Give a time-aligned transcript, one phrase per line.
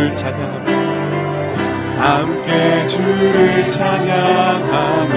[0.00, 0.72] 주를 찬양하며
[1.98, 5.14] 함께 주를 찬양하며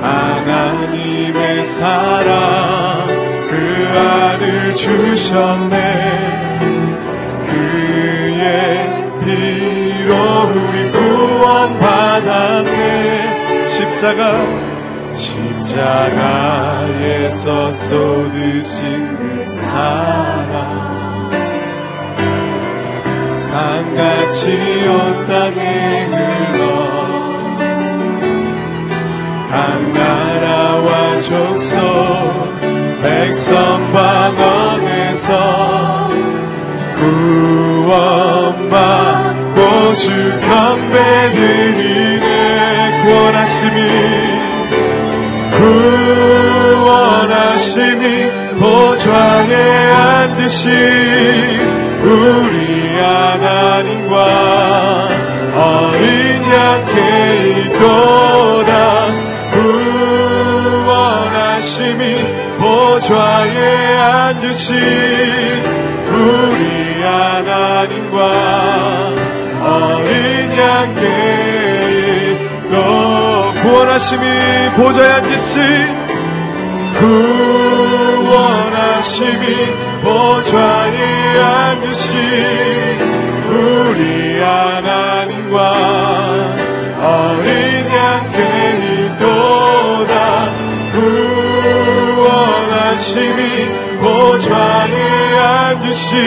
[0.00, 3.06] 하나님의 사랑
[3.50, 3.52] 그
[3.98, 5.74] 아들 주셨네.
[7.46, 10.14] 그의 피로
[10.54, 12.68] 우리 구원받았네.
[13.66, 14.22] 십자가
[15.16, 16.12] 십자가에서
[17.72, 20.87] 쏟으신 그 사랑
[23.50, 24.42] 강같이
[24.86, 26.60] 온 땅에 흘러
[29.50, 29.54] 각
[29.92, 31.80] 나라와 족속
[33.02, 35.30] 백성 방언에서
[37.88, 39.58] 구원받고
[39.94, 40.08] 주
[40.40, 40.94] 경배
[41.32, 43.78] 드리네 구원하심이
[46.88, 48.04] 구원하심이
[48.58, 49.54] 보좌에
[49.92, 51.77] 앉으신
[52.08, 54.16] 우리 하나님과
[55.54, 56.00] 어린
[56.50, 56.98] 양께
[57.60, 58.72] 있도다.
[60.84, 62.02] 구원하심이
[62.58, 63.58] 보좌에
[63.98, 64.68] 앉으신
[66.08, 66.62] 우리
[67.02, 68.16] 하나님과
[69.60, 70.08] 어린
[70.56, 71.02] 양께
[72.30, 72.74] 있도
[73.60, 74.24] 구원하심이
[74.76, 75.60] 보좌에 앉으신
[78.58, 79.44] 구원하심이
[80.02, 81.37] 보좌에
[81.78, 82.14] 앉으신
[83.48, 85.56] 우리 하나님과
[87.00, 88.38] 어린 양께
[89.04, 90.12] 있도다.
[92.24, 93.40] 구원하심이
[94.00, 96.18] 보좌에 앉으신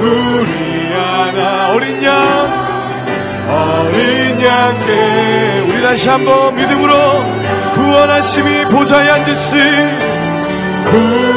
[0.00, 2.12] 우리 하나 어린 양
[3.48, 6.92] 어린 양께 우리 다시 한번 믿음으로
[7.74, 9.58] 구원하심이 보좌에 앉으신
[10.84, 11.27] 구원하심이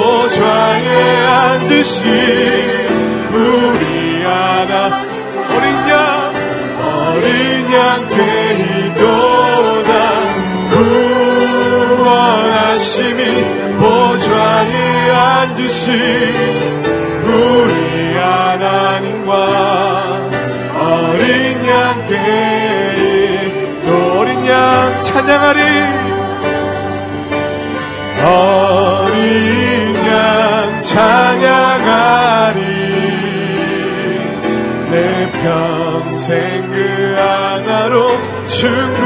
[0.00, 2.06] 보좌에 앉으신
[3.34, 5.04] 우리 하나
[5.52, 5.92] 어린 양
[6.80, 7.20] 어린
[7.70, 8.16] 양께
[8.86, 9.90] 있도다.
[12.00, 13.20] 구원하심이
[13.78, 14.74] 보좌에
[15.10, 15.92] 앉으신
[17.26, 17.70] 우리
[18.16, 19.32] 하나님과
[20.80, 21.20] 어린
[21.68, 22.14] 양께
[23.84, 23.88] 또
[24.18, 24.56] 어린 양
[25.02, 25.60] 찬양하리.
[28.22, 28.69] 어
[35.42, 38.10] 평생 그 하나로
[38.46, 38.99] 충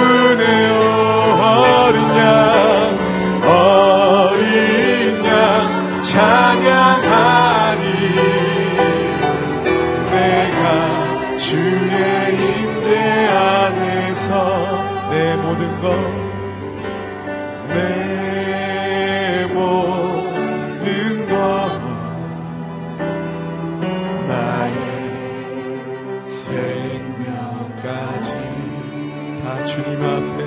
[29.54, 30.38] 다 주님 앞에.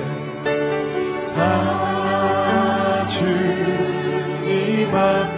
[1.34, 5.37] 다 주님 앞에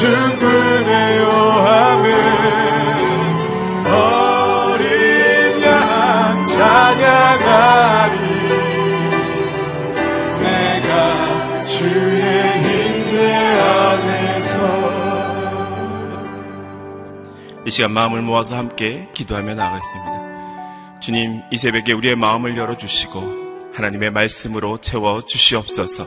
[0.00, 2.08] 충분해요 하면
[3.92, 8.16] 어린 양 찬양하리
[10.40, 12.22] 내가 주의
[12.62, 14.56] 임재 안에서
[17.66, 21.00] 이 시간 마음을 모아서 함께 기도하며 나가겠습니다.
[21.00, 26.06] 주님, 이 새벽에 우리의 마음을 열어주시고 하나님의 말씀으로 채워 주시옵소서.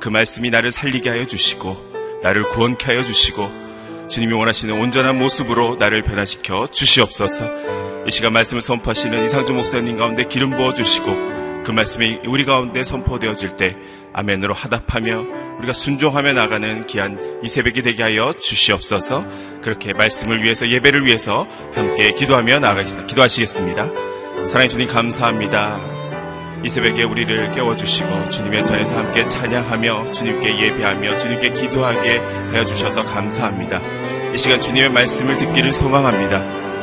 [0.00, 1.87] 그 말씀이 나를 살리게 하여 주시고
[2.22, 7.46] 나를 구원케 하여 주시고 주님이 원하시는 온전한 모습으로 나를 변화시켜 주시옵소서.
[8.06, 13.56] 이 시간 말씀을 선포하시는 이상주 목사님 가운데 기름 부어 주시고 그 말씀이 우리 가운데 선포되어질
[13.56, 13.76] 때
[14.14, 15.26] 아멘으로 하답하며
[15.58, 19.24] 우리가 순종하며 나가는 귀한 이 새벽이 되게 하여 주시옵소서.
[19.62, 23.06] 그렇게 말씀을 위해서 예배를 위해서 함께 기도하며 나가겠습니다.
[23.06, 24.46] 기도하시겠습니다.
[24.46, 25.97] 사랑해 주님 감사합니다.
[26.64, 32.18] 이 새벽에 우리를 깨워주시고 주님의 전에서 함께 찬양하며 주님께 예배하며 주님께 기도하게
[32.50, 33.80] 하여 주셔서 감사합니다.
[34.34, 36.42] 이 시간 주님의 말씀을 듣기를 소망합니다.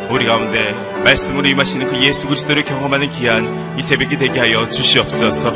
[0.09, 0.73] 우리 가운데
[1.03, 5.51] 말씀으로 임하시는 그 예수 그리스도를 경험하는 귀한 이 새벽이 되게 하여 주시옵소서.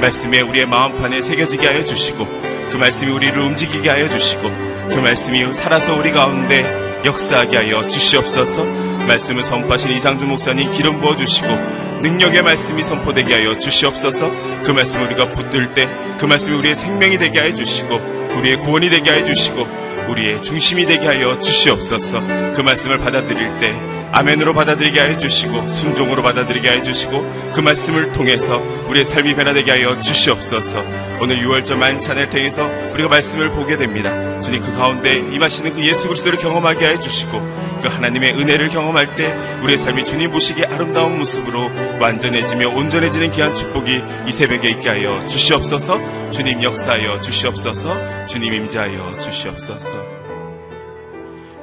[0.00, 2.26] 말씀에 우리의 마음판에 새겨지게 하여 주시고
[2.70, 4.42] 그 말씀이 우리를 움직이게 하여 주시고
[4.90, 6.64] 그 말씀이 살아서 우리 가운데
[7.04, 8.64] 역사하게 하여 주시옵소서.
[9.06, 14.30] 말씀을 선포하신 이상주 목사님 기름 부어 주시고 능력의 말씀이 선포되게 하여 주시옵소서.
[14.64, 15.88] 그 말씀을 우리가 붙들 때
[16.22, 17.96] 그 말씀이 우리의 생명이 되게 하여 주시고
[18.38, 19.66] 우리의 구원이 되게 하여 주시고
[20.08, 22.20] 우리의 중심이 되게 하여 주시옵소서.
[22.54, 23.74] 그 말씀을 받아들일 때
[24.12, 30.00] 아멘으로 받아들이게 하여 주시고 순종으로 받아들이게 하여 주시고 그 말씀을 통해서 우리의 삶이 변화되게 하여
[30.00, 30.84] 주시옵소서.
[31.20, 34.40] 오늘 6월절 만찬을 통해서 우리가 말씀을 보게 됩니다.
[34.42, 37.40] 주님 그 가운데 임하시는 그 예수 그리스도를 경험하게 하여 주시고
[37.82, 44.02] 그 하나님의 은혜를 경험할 때 우리의 삶이 주님 보시기에 아름다운 모습으로 완전해지며 온전해지는 귀한 축복이
[44.26, 46.30] 이 새벽에 있게 하여 주시옵소서.
[46.32, 48.26] 주님 역사하여 주시옵소서.
[48.26, 49.90] 주님 임재하여 주시옵소서.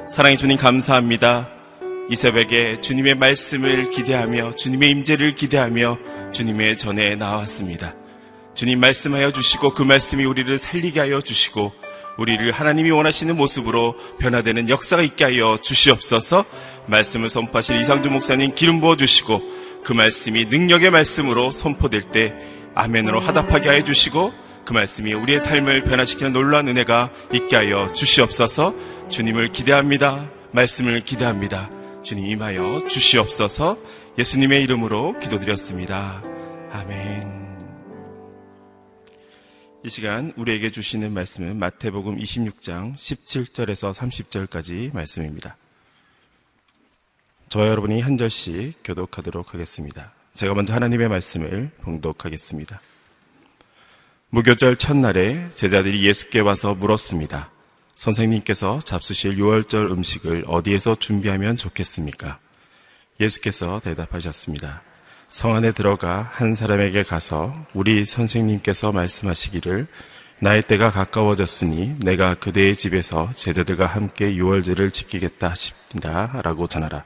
[0.07, 1.58] 사랑의 주님 감사합니다.
[2.09, 5.99] 이 새벽에 주님의 말씀을 기대하며 주님의 임재를 기대하며
[6.33, 7.95] 주님의 전에 나왔습니다.
[8.55, 11.71] 주님 말씀하여 주시고 그 말씀이 우리를 살리게 하여 주시고
[12.17, 16.45] 우리를 하나님이 원하시는 모습으로 변화되는 역사가 있게 하여 주시옵소서.
[16.87, 19.41] 말씀을 선포하신 이상주 목사님 기름 부어 주시고
[19.83, 22.33] 그 말씀이 능력의 말씀으로 선포될 때
[22.73, 24.33] 아멘으로 하답하게 하여 주시고
[24.65, 28.73] 그 말씀이 우리의 삶을 변화시키는 놀라운 은혜가 있게 하여 주시옵소서.
[29.09, 30.29] 주님을 기대합니다.
[30.51, 31.78] 말씀을 기대합니다.
[32.03, 33.77] 주님 임하여 주시옵소서.
[34.17, 36.23] 예수님의 이름으로 기도드렸습니다.
[36.71, 37.39] 아멘.
[39.83, 45.57] 이 시간 우리에게 주시는 말씀은 마태복음 26장 17절에서 30절까지 말씀입니다.
[47.49, 50.13] 저와 여러분이 한 절씩 교독하도록 하겠습니다.
[50.33, 52.81] 제가 먼저 하나님의 말씀을 봉독하겠습니다.
[54.29, 57.51] 무교절 첫날에 제자들이 예수께 와서 물었습니다.
[57.99, 62.39] 선생님께서 잡수실 6월절 음식을 어디에서 준비하면 좋겠습니까?
[63.19, 64.81] 예수께서 대답하셨습니다.
[65.27, 69.87] 성 안에 들어가 한 사람에게 가서 우리 선생님께서 말씀하시기를
[70.39, 76.39] 나의 때가 가까워졌으니 내가 그대의 집에서 제자들과 함께 유월절을 지키겠다 하십니다.
[76.41, 77.03] 라고 전하라.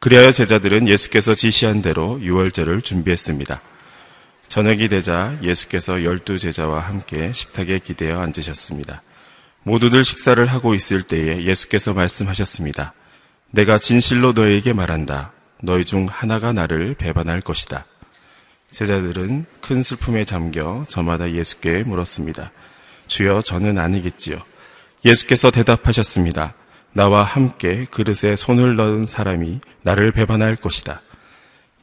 [0.00, 3.62] 그리하여 제자들은 예수께서 지시한 대로 유월절을 준비했습니다.
[4.48, 9.02] 저녁이 되자 예수께서 열두 제자와 함께 식탁에 기대어 앉으셨습니다.
[9.66, 12.94] 모두들 식사를 하고 있을 때에 예수께서 말씀하셨습니다.
[13.50, 15.32] 내가 진실로 너에게 말한다.
[15.60, 17.84] 너희 중 하나가 나를 배반할 것이다.
[18.70, 22.52] 제자들은 큰 슬픔에 잠겨 저마다 예수께 물었습니다.
[23.08, 24.38] 주여 저는 아니겠지요.
[25.04, 26.54] 예수께서 대답하셨습니다.
[26.92, 31.02] 나와 함께 그릇에 손을 넣은 사람이 나를 배반할 것이다.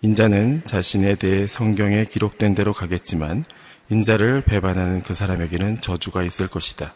[0.01, 3.43] 인자는 자신에 대해 성경에 기록된 대로 가겠지만
[3.89, 6.93] 인자를 배반하는 그 사람에게는 저주가 있을 것이다.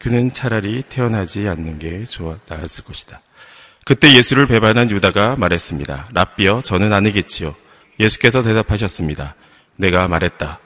[0.00, 3.20] 그는 차라리 태어나지 않는 게 좋아 나았을 것이다.
[3.84, 6.08] 그때 예수를 배반한 유다가 말했습니다.
[6.14, 7.54] 랍비여, 저는 아니겠지요.
[8.00, 9.36] 예수께서 대답하셨습니다.
[9.76, 10.58] 내가 말했다.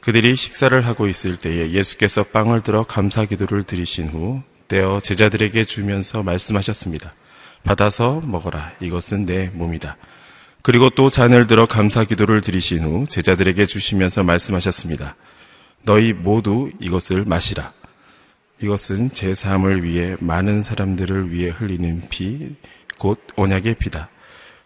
[0.00, 6.22] 그들이 식사를 하고 있을 때에 예수께서 빵을 들어 감사 기도를 드리신 후 떼어 제자들에게 주면서
[6.22, 7.12] 말씀하셨습니다.
[7.64, 8.72] 받아서 먹어라.
[8.80, 9.96] 이것은 내 몸이다.
[10.62, 15.16] 그리고 또 잔을 들어 감사 기도를 드리신 후 제자들에게 주시면서 말씀하셨습니다.
[15.82, 17.72] 너희 모두 이것을 마시라.
[18.60, 22.56] 이것은 제 삶을 위해 많은 사람들을 위해 흘리는 피,
[22.98, 24.08] 곧 언약의 피다.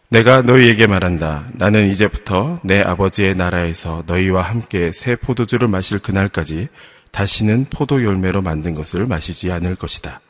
[0.09, 1.49] 내가 너희에게 말한다.
[1.55, 6.69] 나는 이제부터 내 아버지의 나라에서 너희와 함께 새 포도주를 마실 그날까지
[7.13, 10.21] 다시는 포도 열매로 만든 것을 마시지 않을 것이다.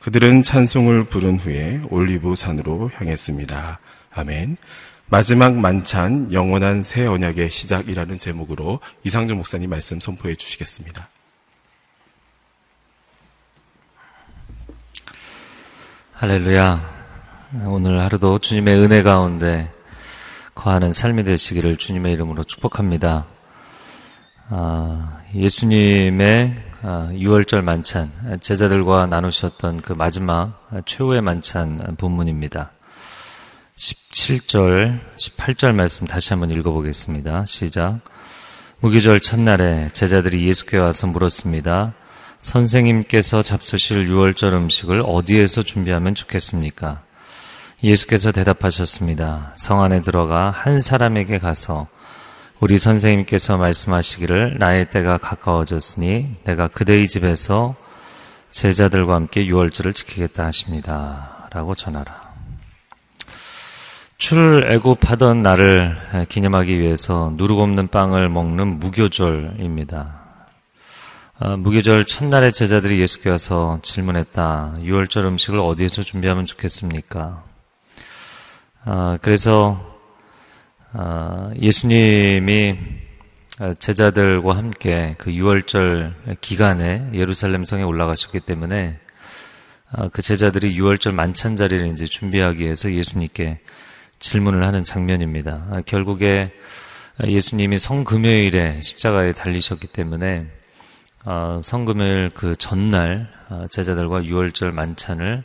[0.00, 3.78] 그들은 찬송을 부른 후에 올리브 산으로 향했습니다.
[4.10, 4.56] 아멘.
[5.06, 11.08] 마지막 만찬 영원한 새 언약의 시작이라는 제목으로 이상준 목사님 말씀 선포해 주시겠습니다.
[16.16, 16.80] 할렐루야.
[17.66, 19.72] 오늘 하루도 주님의 은혜 가운데
[20.54, 23.26] 거하는 삶이 되시기를 주님의 이름으로 축복합니다.
[24.48, 32.70] 아, 예수님의 아, 6월절 만찬, 제자들과 나누셨던 그 마지막 최후의 만찬 본문입니다.
[33.76, 37.44] 17절, 18절 말씀 다시 한번 읽어보겠습니다.
[37.46, 37.98] 시작.
[38.78, 41.92] 무기절 첫날에 제자들이 예수께 와서 물었습니다.
[42.44, 47.00] 선생님께서 잡수실 6월절 음식을 어디에서 준비하면 좋겠습니까?
[47.82, 49.52] 예수께서 대답하셨습니다.
[49.56, 51.86] 성 안에 들어가 한 사람에게 가서
[52.60, 57.76] 우리 선생님께서 말씀하시기를 나의 때가 가까워졌으니 내가 그대의 집에서
[58.50, 61.48] 제자들과 함께 6월절을 지키겠다 하십니다.
[61.50, 62.34] 라고 전하라.
[64.18, 70.23] 출애굽하던 날을 기념하기 위해서 누룩 없는 빵을 먹는 무교절입니다.
[71.40, 74.76] 어, 무교절 첫날에 제자들이 예수께 와서 질문했다.
[74.78, 77.42] 6월절 음식을 어디에서 준비하면 좋겠습니까?
[78.84, 79.98] 어, 그래서
[80.92, 82.78] 어, 예수님이
[83.80, 89.00] 제자들과 함께 그 6월절 기간에 예루살렘 성에 올라가셨기 때문에
[90.12, 93.60] 그 제자들이 6월절 만찬 자리를 이제 준비하기 위해서 예수님께
[94.18, 95.82] 질문을 하는 장면입니다.
[95.86, 96.52] 결국에
[97.24, 100.48] 예수님이 성금요일에 십자가에 달리셨기 때문에
[101.26, 105.42] 어, 성금요일 그 전날 어, 제자들과 6월절 만찬을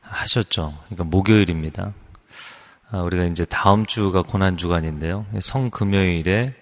[0.00, 0.78] 하셨죠.
[0.84, 1.94] 그러니까 목요일입니다.
[2.92, 5.26] 어, 우리가 이제 다음 주가 고난 주간인데요.
[5.40, 6.54] 성금요일에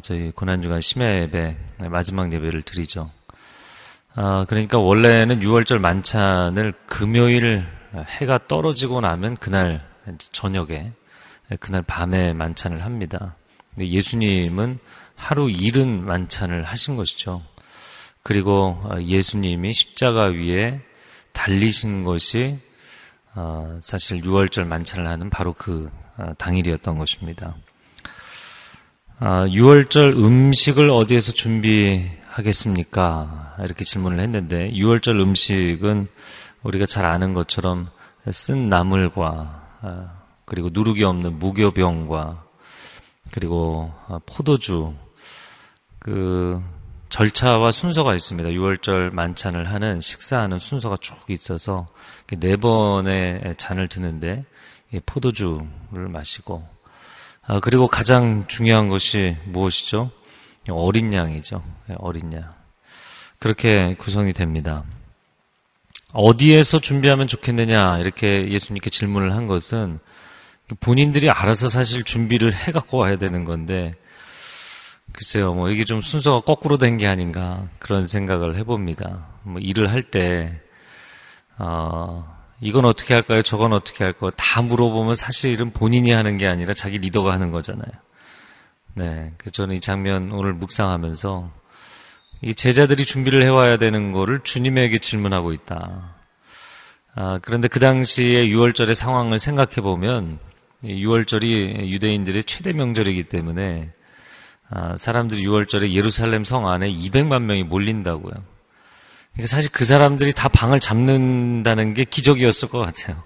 [0.00, 1.58] 저희 고난 주간 심야 예배
[1.90, 3.10] 마지막 예배를 드리죠.
[4.14, 9.86] 그러니까 원래는 6월절 만찬을 금요일 해가 떨어지고 나면 그날
[10.32, 10.92] 저녁에
[11.60, 13.36] 그날 밤에 만찬을 합니다.
[13.78, 14.78] 예수님은
[15.14, 17.42] 하루 이른 만찬을 하신 것이죠.
[18.28, 20.82] 그리고 어, 예수님이 십자가 위에
[21.32, 22.58] 달리신 것이
[23.34, 27.54] 어, 사실 6월절 만찬을 하는 바로 그 어, 당일이었던 것입니다.
[29.20, 33.56] 6월절 음식을 어디에서 준비하겠습니까?
[33.64, 36.08] 이렇게 질문을 했는데 6월절 음식은
[36.64, 37.88] 우리가 잘 아는 것처럼
[38.30, 40.10] 쓴 나물과
[40.44, 42.44] 그리고 누룩이 없는 무교병과
[43.32, 43.90] 그리고
[44.26, 44.92] 포도주
[45.98, 46.62] 그
[47.08, 48.50] 절차와 순서가 있습니다.
[48.50, 51.88] 6월절 만찬을 하는 식사하는 순서가 쭉 있어서
[52.38, 54.44] 네 번의 잔을 드는데
[55.06, 56.66] 포도주를 마시고
[57.42, 60.10] 아, 그리고 가장 중요한 것이 무엇이죠?
[60.68, 61.62] 어린 양이죠.
[61.88, 62.54] 예, 어린 양.
[63.38, 64.84] 그렇게 구성이 됩니다.
[66.12, 69.98] 어디에서 준비하면 좋겠느냐 이렇게 예수님께 질문을 한 것은
[70.80, 73.94] 본인들이 알아서 사실 준비를 해갖고 와야 되는 건데
[75.18, 79.26] 글쎄요, 뭐 이게 좀 순서가 거꾸로 된 게 아닌가 그런 생각을 해봅니다.
[79.42, 80.60] 뭐 일을 할 때,
[81.58, 82.24] 어,
[82.60, 83.42] 이건 어떻게 할까요?
[83.42, 84.30] 저건 어떻게 할까요?
[84.36, 87.90] 다 물어보면 사실은 본인이 하는 게 아니라 자기 리더가 하는 거잖아요.
[88.94, 91.50] 네, 그 저는 이 장면 오늘 묵상하면서
[92.42, 96.14] 이 제자들이 준비를 해와야 되는 거를 주님에게 질문하고 있다.
[97.16, 100.38] 아, 그런데 그 당시에 6월절의 상황을 생각해 보면
[100.84, 103.92] 6월절이 유대인들의 최대 명절이기 때문에
[104.70, 108.34] 아, 사람들이 6월절에 예루살렘 성 안에 200만 명이 몰린다고요.
[109.32, 113.22] 그러니까 사실 그 사람들이 다 방을 잡는다는 게 기적이었을 것 같아요.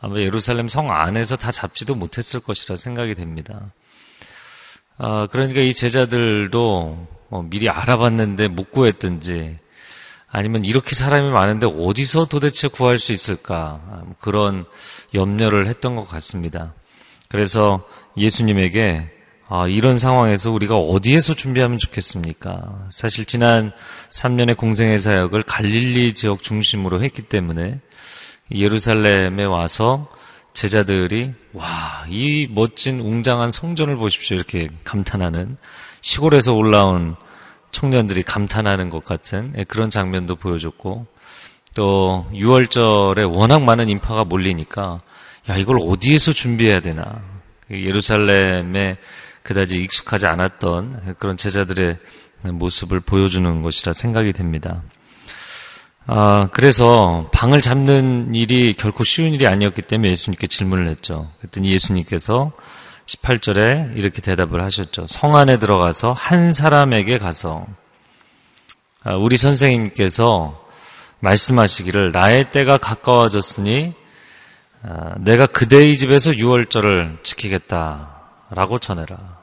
[0.00, 3.72] 아마 예루살렘 성 안에서 다 잡지도 못했을 것이라 생각이 됩니다.
[4.96, 9.58] 아, 그러니까 이 제자들도 뭐 미리 알아봤는데 못 구했든지
[10.32, 14.64] 아니면 이렇게 사람이 많은데 어디서 도대체 구할 수 있을까 뭐 그런
[15.14, 16.72] 염려를 했던 것 같습니다.
[17.28, 19.19] 그래서 예수님에게
[19.52, 22.86] 아, 이런 상황에서 우리가 어디에서 준비하면 좋겠습니까?
[22.88, 23.72] 사실 지난
[24.10, 27.80] 3년의 공생의 사역을 갈릴리 지역 중심으로 했기 때문에
[28.52, 30.06] 예루살렘에 와서
[30.52, 34.36] 제자들이 와, 이 멋진 웅장한 성전을 보십시오.
[34.36, 35.56] 이렇게 감탄하는
[36.00, 37.16] 시골에서 올라온
[37.72, 41.06] 청년들이 감탄하는 것 같은 예, 그런 장면도 보여줬고
[41.74, 45.02] 또 6월절에 워낙 많은 인파가 몰리니까
[45.48, 47.20] 야 이걸 어디에서 준비해야 되나
[47.70, 48.96] 예루살렘에
[49.50, 51.98] 그다지 익숙하지 않았던 그런 제자들의
[52.44, 54.84] 모습을 보여주는 것이라 생각이 됩니다.
[56.06, 61.32] 아, 그래서 방을 잡는 일이 결코 쉬운 일이 아니었기 때문에 예수님께 질문을 했죠.
[61.40, 62.52] 그랬더니 예수님께서
[63.06, 65.08] 18절에 이렇게 대답을 하셨죠.
[65.08, 67.66] 성 안에 들어가서 한 사람에게 가서
[69.02, 70.64] 아, 우리 선생님께서
[71.18, 73.94] 말씀하시기를 나의 때가 가까워졌으니
[74.84, 79.39] 아, 내가 그대의 집에서 유월절을 지키겠다라고 전해라.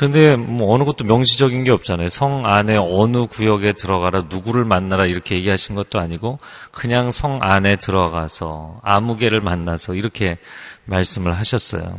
[0.00, 2.08] 그런데 뭐 어느 것도 명시적인 게 없잖아요.
[2.08, 6.38] 성 안에 어느 구역에 들어가라, 누구를 만나라 이렇게 얘기하신 것도 아니고
[6.72, 10.38] 그냥 성 안에 들어가서 아무개를 만나서 이렇게
[10.86, 11.98] 말씀을 하셨어요.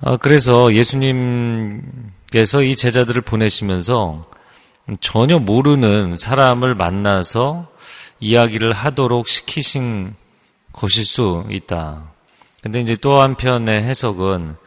[0.00, 4.26] 어, 그래서 예수님께서 이 제자들을 보내시면서
[4.98, 7.68] 전혀 모르는 사람을 만나서
[8.18, 10.16] 이야기를 하도록 시키신
[10.72, 12.02] 것일 수 있다.
[12.62, 14.63] 근데 이제 또 한편의 해석은 예,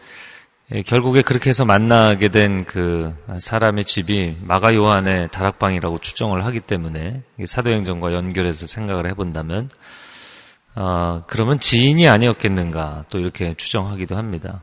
[0.86, 8.14] 결국에 그렇게 해서 만나게 된 그 사람의 집이 마가 요한의 다락방이라고 추정을 하기 때문에 사도행전과
[8.14, 9.70] 연결해서 생각을 해본다면
[10.76, 14.62] 어, 그러면 지인이 아니었겠는가 또 이렇게 추정하기도 합니다.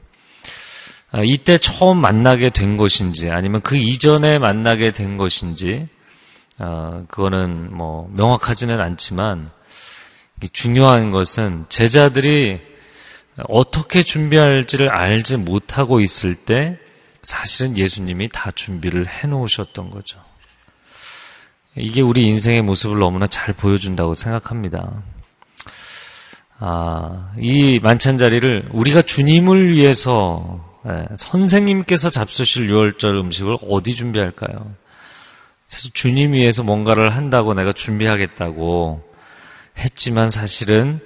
[1.10, 5.88] 아, 이때 처음 만나게 된 것인지 아니면 그 이전에 만나게 된 것인지
[6.58, 9.48] 어, 그거는 뭐 명확하지는 않지만
[10.52, 12.73] 중요한 것은 제자들이
[13.48, 16.78] 어떻게 준비할지를 알지 못하고 있을 때
[17.22, 20.20] 사실은 예수님이 다 준비를 해 놓으셨던 거죠.
[21.76, 25.02] 이게 우리 인생의 모습을 너무나 잘 보여준다고 생각합니다.
[26.58, 34.74] 아, 이 만찬 자리를 우리가 주님을 위해서 예, 선생님께서 잡수실 유월절 음식을 어디 준비할까요?
[35.66, 39.02] 사실 주님 위해서 뭔가를 한다고 내가 준비하겠다고
[39.78, 41.00] 했지만 사실은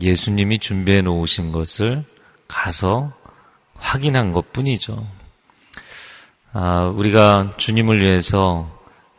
[0.00, 2.04] 예수님이 준비해 놓으신 것을
[2.48, 3.12] 가서
[3.74, 5.06] 확인한 것 뿐이죠.
[6.52, 8.70] 아, 우리가 주님을 위해서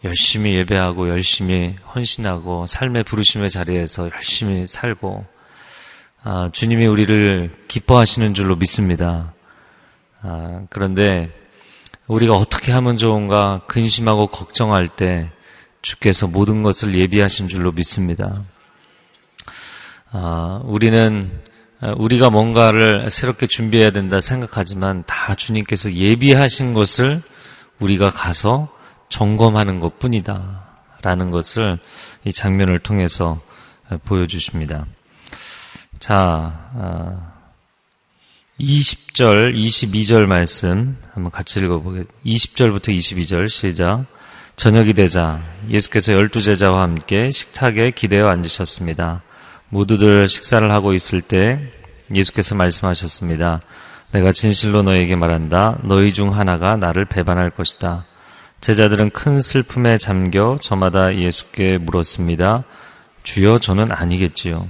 [0.04, 5.26] 열심히 예배하고 열심히 헌신하고 삶의 부르심의 자리에서 열심히 살고
[6.24, 9.34] 아, 주님이 우리를 기뻐하시는 줄로 믿습니다.
[10.22, 11.32] 아, 그런데
[12.08, 15.30] 우리가 어떻게 하면 좋은가 근심하고 걱정할 때
[15.82, 18.44] 주께서 모든 것을 예비하신 줄로 믿습니다.
[20.12, 21.32] 아, 우리는
[21.80, 27.22] 아, 우리가 뭔가를 새롭게 준비해야 된다 생각하지만 다 주님께서 예비하신 것을
[27.80, 28.70] 우리가 가서
[29.10, 30.66] 점검하는 것 뿐이다.
[31.04, 31.78] 라는 것을
[32.26, 33.40] 이 장면을 통해서
[34.06, 34.88] 보여주십니다.
[36.00, 37.34] 자,
[38.60, 42.14] 20절, 22절 말씀 한번 같이 읽어보겠습니다.
[42.26, 44.06] 20절부터 22절 시작.
[44.56, 45.40] 저녁이 되자
[45.70, 49.22] 예수께서 열두 제자와 함께 식탁에 기대어 앉으셨습니다.
[49.70, 51.60] 모두들 식사를 하고 있을 때
[52.16, 53.62] 예수께서 말씀하셨습니다.
[54.12, 55.80] 내가 진실로 너에게 말한다.
[55.84, 58.06] 너희 중 하나가 나를 배반할 것이다.
[58.62, 62.64] 제자들은 큰 슬픔에 잠겨 저마다 예수께 물었습니다.
[63.24, 64.68] 주여 저는 아니겠지요.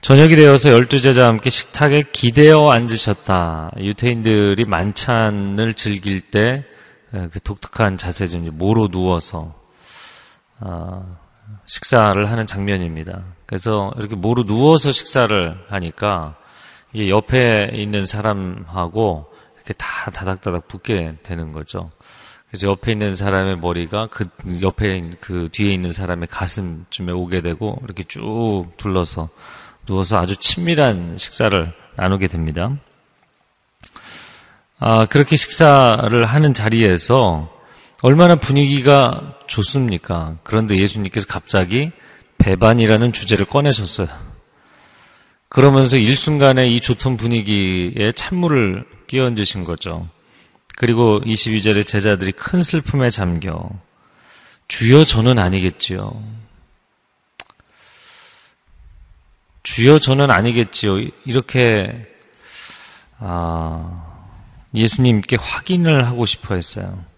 [0.00, 3.72] 저녁이 되어서 열두 제자와 함께 식탁에 기대어 앉으셨다.
[3.78, 6.64] 유태인들이 만찬을 즐길 때
[7.10, 8.38] 그 독특한 자세죠.
[8.52, 9.54] 모로 누워서
[10.60, 11.18] 어,
[11.66, 13.22] 식사를 하는 장면입니다.
[13.46, 16.36] 그래서 이렇게 모두 누워서 식사를 하니까
[16.92, 21.90] 이게 옆에 있는 사람하고 이렇게 다 다닥다닥 붙게 되는 거죠.
[22.48, 24.26] 그래서 옆에 있는 사람의 머리가 그
[24.60, 29.28] 옆에 그 뒤에 있는 사람의 가슴쯤에 오게 되고 이렇게 쭉 둘러서
[29.86, 32.76] 누워서 아주 친밀한 식사를 나누게 됩니다.
[34.78, 37.59] 아, 그렇게 식사를 하는 자리에서
[38.02, 40.38] 얼마나 분위기가 좋습니까?
[40.42, 41.90] 그런데 예수님께서 갑자기
[42.38, 44.08] 배반이라는 주제를 꺼내셨어요.
[45.48, 50.08] 그러면서 일순간에 이 좋던 분위기에 찬물을 끼얹으신 거죠.
[50.76, 53.68] 그리고 22절에 제자들이 큰 슬픔에 잠겨
[54.68, 56.22] 주여 저는 아니겠지요.
[59.62, 61.00] 주여 저는 아니겠지요.
[61.26, 62.06] 이렇게
[63.18, 64.06] 아,
[64.74, 67.09] 예수님께 확인을 하고 싶어 했어요.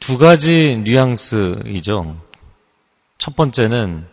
[0.00, 2.20] 두 가지 뉘앙스이죠.
[3.18, 4.06] 첫 번째는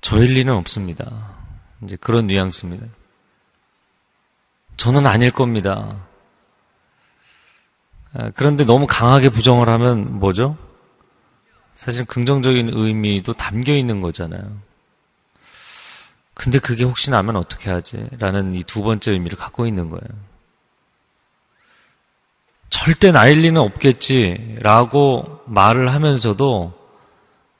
[0.00, 1.36] 저일 리는 없습니다.
[1.82, 2.86] 이제 그런 뉘앙스입니다.
[4.76, 6.04] 저는 아닐 겁니다.
[8.14, 10.56] 아, 그런데 너무 강하게 부정을 하면 뭐죠?
[11.74, 14.58] 사실 긍정적인 의미도 담겨 있는 거잖아요.
[16.34, 18.08] 근데 그게 혹시 나면 어떻게 하지?
[18.18, 20.27] 라는 이 두 번째 의미를 갖고 있는 거예요.
[22.70, 26.78] 절대 나일 리는 없겠지라고 말을 하면서도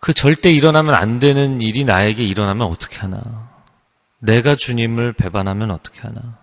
[0.00, 3.48] 그 절대 일어나면 안 되는 일이 나에게 일어나면 어떻게 하나?
[4.18, 6.38] 내가 주님을 배반하면 어떻게 하나?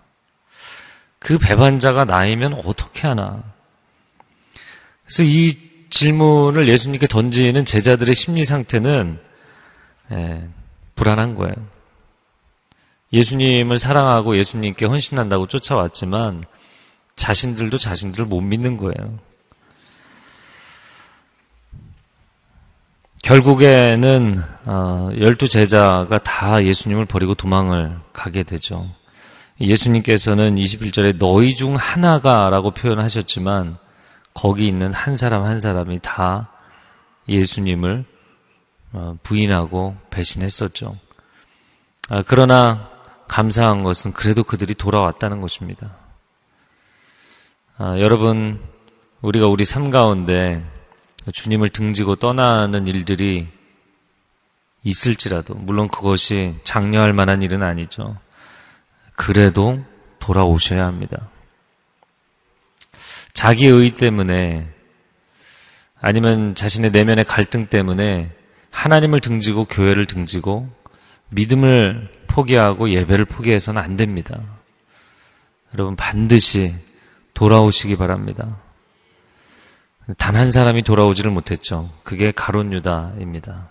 [1.18, 3.42] 그 배반자가 나이면 어떻게 하나?
[5.04, 5.58] 그래서 이
[5.90, 9.20] 질문을 예수님께 던지는 제자들의 심리 상태는
[10.12, 10.48] 예,
[10.94, 11.54] 불안한 거예요.
[13.12, 16.44] 예수님을 사랑하고 예수님께 헌신한다고 쫓아왔지만
[17.16, 19.18] 자신들도 자신들을 못 믿는 거예요.
[23.22, 28.88] 결국에는 어, 열두 제자가 다 예수님을 버리고 도망을 가게 되죠.
[29.60, 33.78] 예수님께서는 21절에 너희 중 하나가 라고 표현하셨지만
[34.32, 36.50] 거기 있는 한 사람 한 사람이 다
[37.28, 38.04] 예수님을
[38.92, 40.96] 어, 부인하고 배신했었죠.
[42.10, 42.90] 아, 그러나
[43.26, 45.96] 감사한 것은 그래도 그들이 돌아왔다는 것입니다.
[47.78, 48.58] 아, 여러분,
[49.20, 50.64] 우리가 우리 삶 가운데
[51.30, 53.48] 주님을 등지고 떠나는 일들이
[54.82, 58.16] 있을지라도, 물론 그것이 장려할 만한 일은 아니죠.
[59.14, 59.84] 그래도
[60.20, 61.28] 돌아오셔야 합니다.
[63.34, 64.72] 자기 의 때문에
[66.00, 68.34] 아니면 자신의 내면의 갈등 때문에
[68.70, 70.70] 하나님을 등지고 교회를 등지고
[71.28, 74.40] 믿음을 포기하고 예배를 포기해서는 안 됩니다.
[75.74, 76.85] 여러분 반드시
[77.36, 78.56] 돌아오시기 바랍니다.
[80.18, 81.90] 단 한 사람이 돌아오지를 못했죠.
[82.02, 83.68] 그게 가론 유다입니다.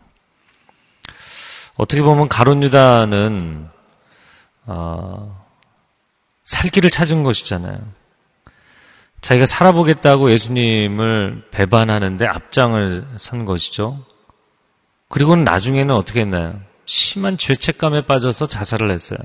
[1.75, 3.67] 어떻게 보면 가론 유다는
[4.67, 5.45] 어,
[6.45, 7.80] 살 길을 찾은 것이잖아요.
[9.21, 14.06] 자기가 살아보겠다고 예수님을 배반하는데 앞장을 선 것이죠.
[15.10, 16.60] 그리고는 나중에는 어떻게 했나요?
[16.86, 19.19] 심한 죄책감에 빠져서 자살을 했어요.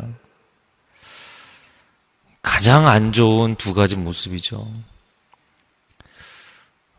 [2.42, 4.66] 가장 안 좋은 두 가지 모습이죠.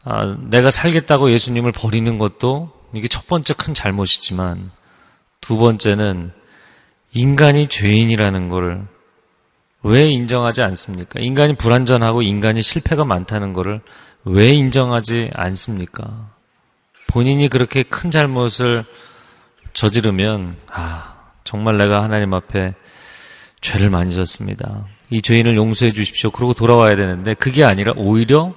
[0.03, 4.71] 아, 내가 살겠다고 예수님을 버리는 것도 이게 첫 번째 큰 잘못이지만
[5.39, 6.31] 두 번째는
[7.13, 8.85] 인간이 죄인이라는 것을
[9.83, 11.19] 왜 인정하지 않습니까?
[11.19, 13.81] 인간이 불완전하고 인간이 실패가 많다는 것을
[14.23, 16.29] 왜 인정하지 않습니까?
[17.07, 18.85] 본인이 그렇게 큰 잘못을
[19.73, 22.75] 저지르면 아 정말 내가 하나님 앞에
[23.61, 24.85] 죄를 많이 졌습니다.
[25.11, 26.31] 이 죄인을 용서해 주십시오.
[26.31, 28.53] 그러고 돌아와야 되는데 그게 아니라 오히려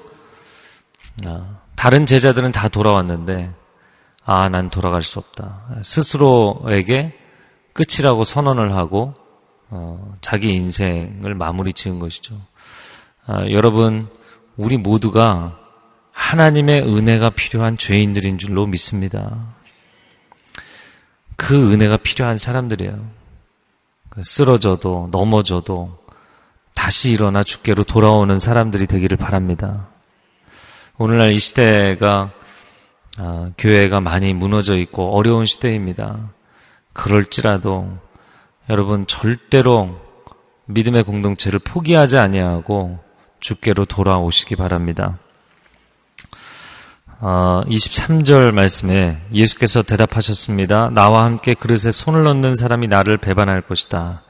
[1.26, 3.52] 아, 다른 제자들은 다 돌아왔는데
[4.24, 5.66] 아 난 돌아갈 수 없다.
[5.82, 7.12] 스스로에게
[7.74, 9.14] 끝이라고 선언을 하고
[9.68, 12.40] 어, 자기 인생을 마무리 지은 것이죠.
[13.26, 14.08] 아, 여러분
[14.56, 15.58] 우리 모두가
[16.12, 19.54] 하나님의 은혜가 필요한 죄인들인 줄로 믿습니다.
[21.36, 23.04] 그 은혜가 필요한 사람들이에요.
[24.08, 25.98] 그 쓰러져도 넘어져도
[26.74, 29.88] 다시 일어나 주께로 돌아오는 사람들이 되기를 바랍니다.
[30.98, 32.32] 오늘날 이 시대가
[33.16, 36.30] 아, 교회가 많이 무너져 있고 어려운 시대입니다.
[36.92, 37.98] 그럴지라도
[38.70, 40.00] 여러분 절대로
[40.66, 42.98] 믿음의 공동체를 포기하지 아니하고
[43.40, 45.18] 주께로 돌아오시기 바랍니다.
[47.20, 50.90] 23절 어, 말씀에 예수께서 대답하셨습니다.
[50.90, 54.22] 나와 함께 그릇에 손을 넣는 사람이 나를 배반할 것이다.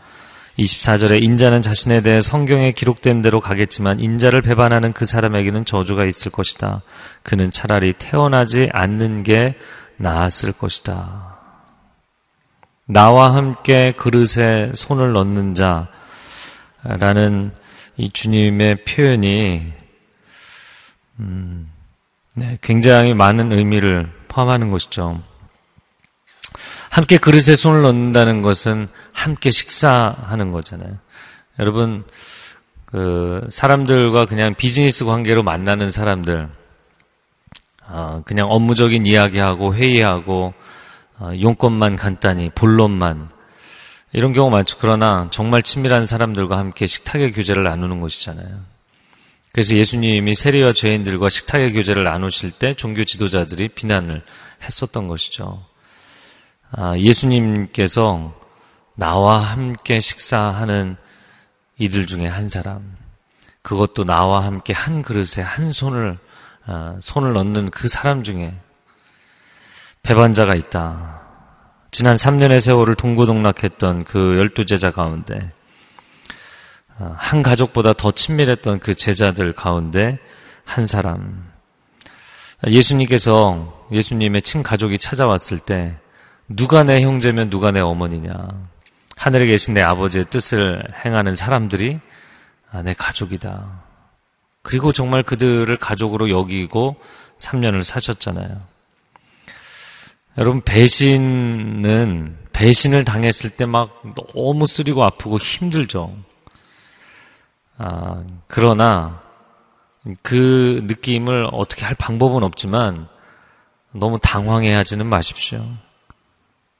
[0.59, 6.83] 24절에 인자는 자신에 대해 성경에 기록된 대로 가겠지만 인자를 배반하는 그 사람에게는 저주가 있을 것이다.
[7.23, 9.57] 그는 차라리 태어나지 않는 게
[9.97, 11.35] 나았을 것이다.
[12.87, 15.55] 나와 함께 그릇에 손을 넣는
[16.85, 17.53] 자라는
[17.97, 19.73] 이 주님의 표현이
[21.21, 21.71] 음,
[22.35, 25.23] 네, 굉장히 많은 의미를 포함하는 것이죠.
[26.95, 30.97] 함께 그릇에 손을 넣는다는 것은 함께 식사하는 거잖아요.
[31.59, 32.05] 여러분,
[32.85, 36.49] 그 사람들과 그냥 비즈니스 관계로 만나는 사람들,
[37.89, 40.55] 어, 그냥 업무적인 이야기하고 회의하고
[41.19, 43.29] 어, 용건만 간단히 본론만
[44.13, 44.77] 이런 경우 많죠.
[44.79, 48.61] 그러나 정말 친밀한 사람들과 함께 식탁의 교제를 나누는 것이잖아요.
[49.51, 54.23] 그래서 예수님이 세리와 죄인들과 식탁의 교제를 나누실 때 종교 지도자들이 비난을
[54.63, 55.74] 했었던 것이죠.
[56.77, 58.35] 아, 예수님께서
[58.97, 60.97] 나와 함께 식사하는
[61.79, 62.97] 이들 중에 한 사람,
[63.63, 66.19] 그것도 나와 함께 한 그릇에 한 손을
[66.67, 68.55] 아, 손을 넣는 그 사람 중에
[70.03, 71.23] 배반자가 있다.
[71.91, 75.53] 지난 3년의 세월을 동고동락했던 그 열두 제자 가운데
[76.99, 80.19] 어, 한 가족보다 더 친밀했던 그 제자들 가운데
[80.65, 81.53] 한 사람.
[82.67, 85.99] 예수님께서 예수님의 친가족이 찾아왔을 때
[86.49, 88.35] 누가 내 형제면 누가 내 어머니냐.
[89.17, 92.01] 하늘에 계신 내 아버지의 뜻을 행하는 사람들이
[92.71, 93.83] 아, 내 가족이다.
[94.63, 96.97] 그리고 정말 그들을 가족으로 여기고
[97.39, 98.61] 3년을 사셨잖아요.
[100.39, 104.03] 여러분, 배신은, 배신을 당했을 때 막
[104.35, 106.17] 너무 쓰리고 아프고 힘들죠.
[107.79, 109.23] 아, 그러나,
[110.23, 113.09] 그 느낌을 어떻게 할 방법은 없지만,
[113.93, 115.65] 너무 당황해 하지는 마십시오.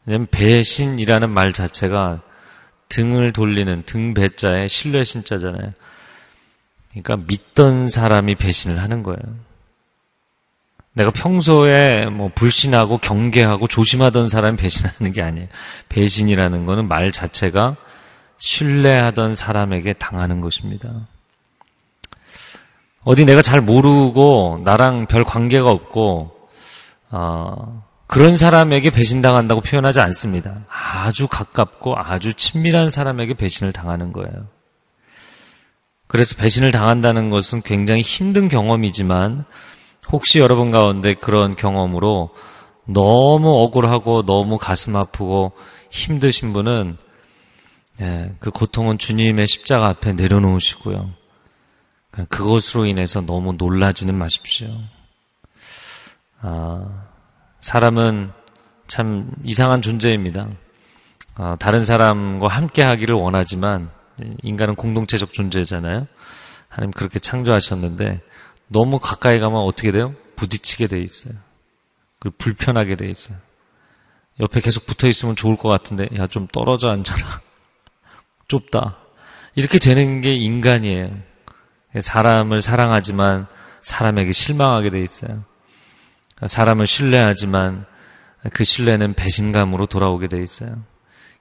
[0.07, 2.21] 왜냐면 배신이라는 말 자체가
[2.89, 5.73] 등을 돌리는 등 배자의 신뢰 신자잖아요.
[6.91, 9.19] 그러니까 믿던 사람이 배신을 하는 거예요.
[10.93, 15.49] 내가 평소에 뭐 불신하고 경계하고 조심하던 사람이 배신하는 게 아니에요.
[15.89, 17.77] 배신이라는 거는 말 자체가
[18.39, 21.09] 신뢰하던 사람에게 당하는 것입니다.
[23.03, 26.49] 어디 내가 잘 모르고 나랑 별 관계가 없고
[27.11, 27.85] 어,
[28.15, 30.65] 그런 사람에게 배신당한다고 표현하지 않습니다.
[30.69, 34.47] 아주 가깝고 아주 친밀한 사람에게 배신을 당하는 거예요.
[36.07, 39.45] 그래서 배신을 당한다는 것은 굉장히 힘든 경험이지만
[40.13, 42.31] 혹시 여러분 가운데 그런 경험으로
[42.85, 45.51] 너무 억울하고 너무 가슴 아프고
[45.91, 46.97] 힘드신 분은
[48.01, 51.11] 예, 그 고통은 주님의 십자가 앞에 내려놓으시고요.
[52.29, 54.69] 그것으로 인해서 너무 놀라지는 마십시오.
[56.43, 57.04] 아,
[57.65, 58.31] 사람은
[58.89, 60.49] 참 이상한 존재입니다.
[61.39, 63.91] 어, 다른 사람과 함께 하기를 원하지만
[64.43, 66.07] 인간은 공동체적 존재잖아요.
[66.69, 68.21] 하나님 그렇게 창조하셨는데
[68.69, 70.15] 너무 가까이 가면 어떻게 돼요?
[70.37, 71.33] 부딪히게 돼 있어요.
[72.19, 73.39] 그리고 불편하게 돼 있어요.
[74.41, 77.41] 옆에 계속 붙어 있으면 좋을 것 같은데 야 좀 떨어져 앉아라.
[78.47, 78.99] 좁다.
[79.55, 81.17] 이렇게 되는 게 인간이에요.
[81.99, 83.47] 사람을 사랑하지만
[83.81, 85.45] 사람에게 실망하게 돼 있어요.
[86.47, 87.87] 사람을 신뢰하지만
[88.53, 90.83] 그 신뢰는 배신감으로 돌아오게 돼 있어요.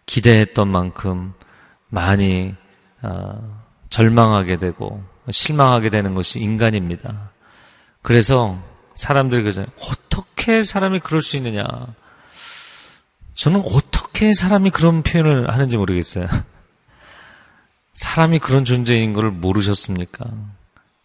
[0.05, 1.33] 기대했던 만큼
[1.89, 2.55] 많이
[3.01, 7.31] 어, 절망하게 되고 실망하게 되는 것이 인간입니다.
[8.01, 8.57] 그래서
[8.95, 9.71] 사람들이 그러잖아요.
[9.81, 11.63] 어떻게 사람이 그럴 수 있느냐?
[13.33, 16.27] 저는 어떻게 사람이 그런 표현을 하는지 모르겠어요.
[17.93, 20.25] 사람이 그런 존재인 걸 모르셨습니까?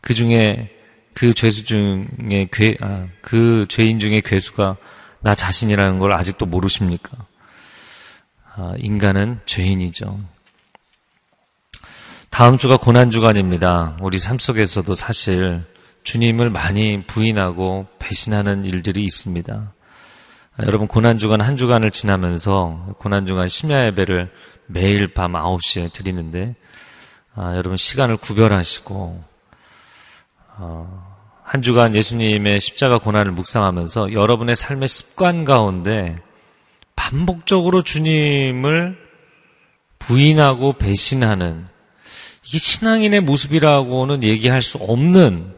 [0.00, 0.77] 그 중에
[1.18, 4.76] 그 죄수 중에 괴, 아, 그 죄인 중에 괴수가
[5.18, 7.10] 나 자신이라는 걸 아직도 모르십니까?
[8.54, 10.20] 아, 인간은 죄인이죠.
[12.30, 13.96] 다음 주가 고난주간입니다.
[14.00, 15.64] 우리 삶 속에서도 사실
[16.04, 19.72] 주님을 많이 부인하고 배신하는 일들이 있습니다.
[20.56, 24.32] 아, 여러분, 고난주간 한 주간을 지나면서 고난주간 심야 예배를
[24.66, 26.54] 매일 밤 9시에 드리는데,
[27.34, 29.24] 아, 여러분 시간을 구별하시고,
[30.58, 31.07] 어,
[31.48, 36.18] 한 주간 예수님의 십자가 고난을 묵상하면서 여러분의 삶의 습관 가운데
[36.94, 38.98] 반복적으로 주님을
[39.98, 41.66] 부인하고 배신하는
[42.46, 45.54] 이게 신앙인의 모습이라고는 얘기할 수 없는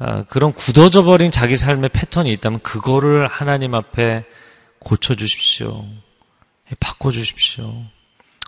[0.00, 4.24] 아, 그런 굳어져 버린 자기 삶의 패턴이 있다면 그거를 하나님 앞에
[4.80, 5.84] 고쳐 주십시오.
[6.80, 7.72] 바꿔 주십시오.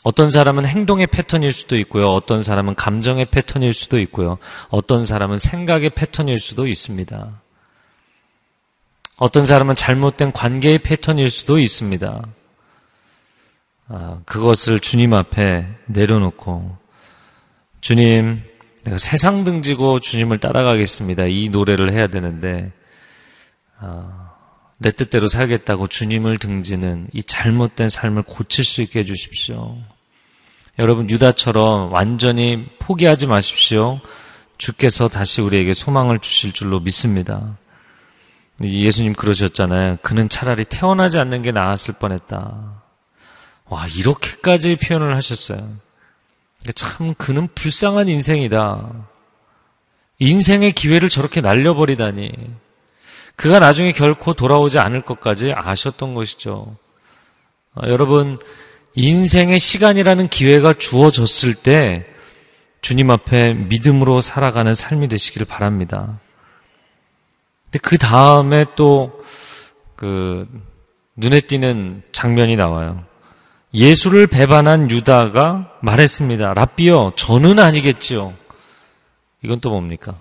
[0.04, 2.10] 어떤 사람은 행동의 패턴일 수도 있고요.
[2.10, 4.38] 어떤 사람은 감정의 패턴일 수도 있고요.
[4.68, 7.40] 어떤 사람은 생각의 패턴일 수도 있습니다.
[9.16, 12.22] 어떤 사람은 잘못된 관계의 패턴일 수도 있습니다.
[13.88, 16.76] 아, 그것을 주님 앞에 내려놓고
[17.80, 18.42] 주님,
[18.82, 21.24] 내가 세상 등지고 주님을 따라가겠습니다.
[21.26, 22.72] 이 노래를 해야 되는데
[23.78, 24.32] 아,
[24.78, 29.78] 내 뜻대로 살겠다고 주님을 등지는 이 잘못된 삶을 고칠 수 있게 해주십시오.
[30.78, 34.00] 여러분 유다처럼 완전히 포기하지 마십시오.
[34.58, 37.56] 주께서 다시 우리에게 소망을 주실 줄로 믿습니다.
[38.62, 39.98] 예수님 그러셨잖아요.
[40.02, 42.82] 그는 차라리 태어나지 않는 게 나았을 뻔했다.
[43.66, 45.58] 와, 이렇게까지 표현을 하셨어요.
[46.74, 49.08] 참, 그는 불쌍한 인생이다.
[50.18, 52.32] 인생의 기회를 저렇게 날려버리다니.
[53.36, 56.76] 그가 나중에 결코 돌아오지 않을 것까지 아셨던 것이죠.
[57.74, 58.38] 아, 여러분,
[58.94, 62.06] 인생의 시간이라는 기회가 주어졌을 때
[62.80, 66.20] 주님 앞에 믿음으로 살아가는 삶이 되시기를 바랍니다.
[67.64, 69.24] 근데 그 다음에 또
[69.96, 70.46] 그
[71.16, 73.04] 눈에 띄는 장면이 나와요.
[73.72, 76.54] 예수를 배반한 유다가 말했습니다.
[76.54, 78.34] 라비어, 저는 아니겠지요.
[79.42, 80.14] 이건 또 뭡니까?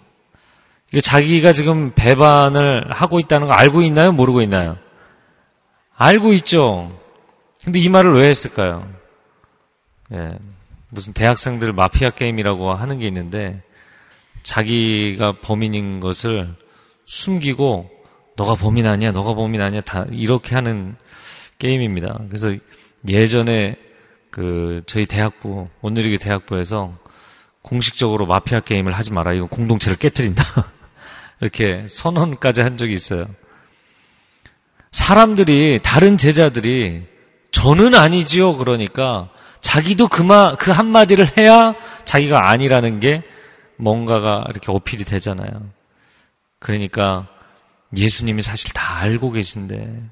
[1.02, 4.12] 자기가 지금 배반을 하고 있다는 거 알고 있나요?
[4.12, 4.78] 모르고 있나요?
[5.96, 6.98] 알고 있죠.
[7.64, 8.92] 근데 이 말을 왜 했을까요?
[10.12, 10.38] 예,
[10.90, 13.64] 무슨 대학생들 마피아 게임이라고 하는 게 있는데
[14.44, 16.54] 자기가 범인인 것을
[17.06, 17.90] 숨기고
[18.36, 20.96] 너가 범인 아니야, 너가 범인 아니야, 다 이렇게 하는
[21.60, 22.22] 게임입니다.
[22.28, 22.54] 그래서
[23.08, 23.78] 예전에
[24.30, 26.98] 그 저희 대학부 온누리교 대학부에서
[27.62, 29.34] 공식적으로 마피아 게임을 하지 마라.
[29.34, 30.44] 이거 공동체를 깨뜨린다.
[31.40, 33.26] 이렇게 선언까지 한 적이 있어요.
[34.92, 37.13] 사람들이, 다른 제자들이
[37.54, 38.58] 저는 아니지요.
[38.58, 39.30] 그러니까
[39.62, 43.24] 자기도 그마, 그 한마디를 해야 자기가 아니라는 게
[43.78, 45.50] 뭔가가 이렇게 어필이 되잖아요.
[46.60, 47.28] 그러니까
[47.96, 50.04] 예수님이 사실 다 알고 계신데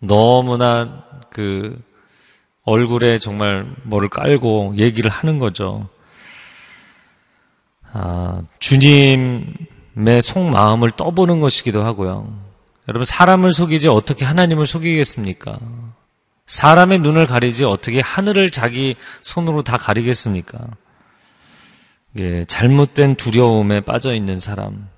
[0.00, 1.80] 너무나 그
[2.64, 5.88] 얼굴에 정말 뭐를 깔고 얘기를 하는 거죠.
[7.92, 12.49] 아, 주님의 속마음을 떠보는 것이기도 하고요.
[12.90, 15.60] 여러분, 사람을 속이지 어떻게 하나님을 속이겠습니까?
[16.46, 20.58] 사람의 눈을 가리지 어떻게 하늘을 자기 손으로 다 가리겠습니까?
[22.18, 24.88] 예, 잘못된 두려움에 빠져 있는 사람.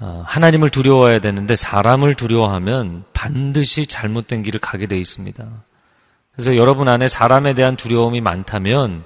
[0.00, 5.46] 아, 하나님을 두려워해야 되는데 사람을 두려워하면 반드시 잘못된 길을 가게 돼 있습니다.
[6.32, 9.04] 그래서 여러분 안에 사람에 대한 두려움이 많다면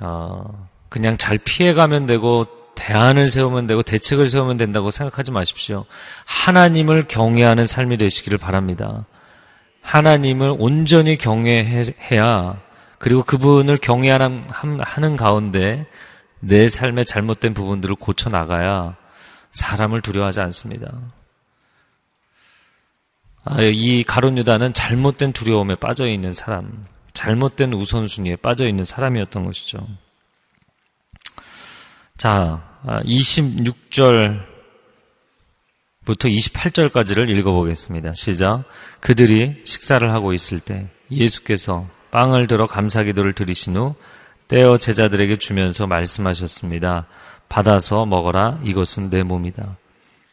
[0.00, 5.84] 어, 그냥 잘 피해가면 되고 대안을 세우면 되고 대책을 세우면 된다고 생각하지 마십시오.
[6.26, 9.04] 하나님을 경외하는 삶이 되시기를 바랍니다.
[9.80, 12.60] 하나님을 온전히 경외해야
[12.98, 15.86] 그리고 그분을 경외하는 하는 가운데
[16.40, 18.96] 내 삶의 잘못된 부분들을 고쳐 나가야
[19.50, 20.92] 사람을 두려워하지 않습니다.
[23.44, 29.86] 아, 이 가론 유다는 잘못된 두려움에 빠져 있는 사람, 잘못된 우선순위에 빠져 있는 사람이었던 것이죠.
[32.16, 34.40] 자, 26절부터 아,
[36.06, 38.14] 28절까지를 읽어보겠습니다.
[38.14, 38.64] 시작.
[39.00, 43.94] 그들이 식사를 하고 있을 때 예수께서 빵을 들어 감사기도를 드리신 후
[44.46, 47.06] 떼어 제자들에게 주면서 말씀하셨습니다.
[47.48, 48.60] 받아서 먹어라.
[48.62, 49.76] 이것은 내 몸이다.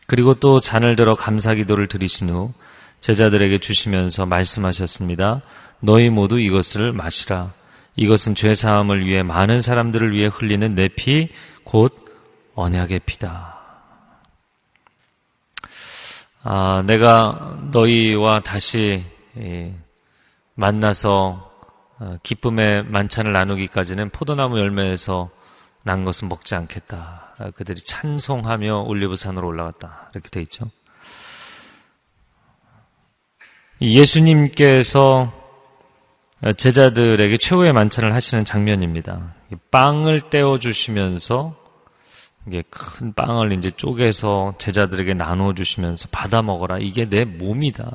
[0.06, 2.54] 그리고 또 잔을 들어 감사기도를 드리신 후
[3.00, 5.41] 제자들에게 주시면서 말씀하셨습니다.
[5.80, 7.54] 너희 모두 이것을 마시라.
[7.96, 11.30] 이것은 죄 사함을 위해 많은 사람들을 위해 흘리는 내 피
[11.63, 11.95] 곧
[12.56, 13.60] 언약의 피다.
[16.43, 19.04] 아, 내가 너희와 다시
[19.38, 19.76] 예,
[20.56, 21.50] 만나서
[22.00, 25.30] 어, 기쁨의 만찬을 나누기까지는 포도나무 열매에서
[25.84, 27.36] 난 것은 먹지 않겠다.
[27.38, 30.10] 아, 그들이 찬송하며 올리브산으로 올라갔다.
[30.13, 30.69] 이렇게 돼 있죠.
[33.82, 35.32] 예수님께서
[36.58, 39.34] 제자들에게 최후의 만찬을 하시는 장면입니다.
[39.72, 41.56] 빵을 떼어 주시면서
[42.48, 46.80] 이게 큰 빵을 이제 쪼개서 제자들에게 나누어 주시면서 받아 먹어라.
[46.80, 47.92] 이게 내 몸이다.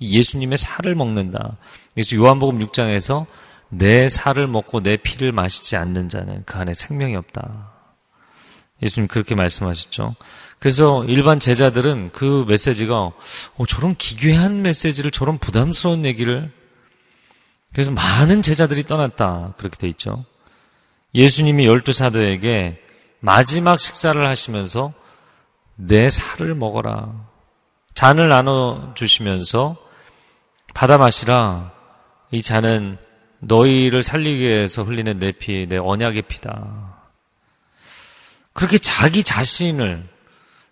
[0.00, 1.56] 예수님의 살을 먹는다.
[1.94, 3.26] 그래서 요한복음 6장에서
[3.68, 7.72] 내 살을 먹고 내 피를 마시지 않는 자는 그 안에 생명이 없다.
[8.82, 10.14] 예수님 그렇게 말씀하셨죠.
[10.58, 16.52] 그래서 일반 제자들은 그 메시지가 어, 저런 기괴한 메시지를 저런 부담스러운 얘기를
[17.72, 19.54] 그래서 많은 제자들이 떠났다.
[19.56, 20.24] 그렇게 돼 있죠.
[21.14, 22.80] 예수님이 열두 사도에게
[23.20, 24.92] 마지막 식사를 하시면서
[25.76, 27.12] 내 살을 먹어라.
[27.94, 29.76] 잔을 나눠 주시면서
[30.74, 31.72] 받아 마시라.
[32.32, 32.98] 이 잔은
[33.38, 36.94] 너희를 살리기 위해서 흘리는 내 피, 내 언약의 피다.
[38.52, 40.04] 그렇게 자기 자신을,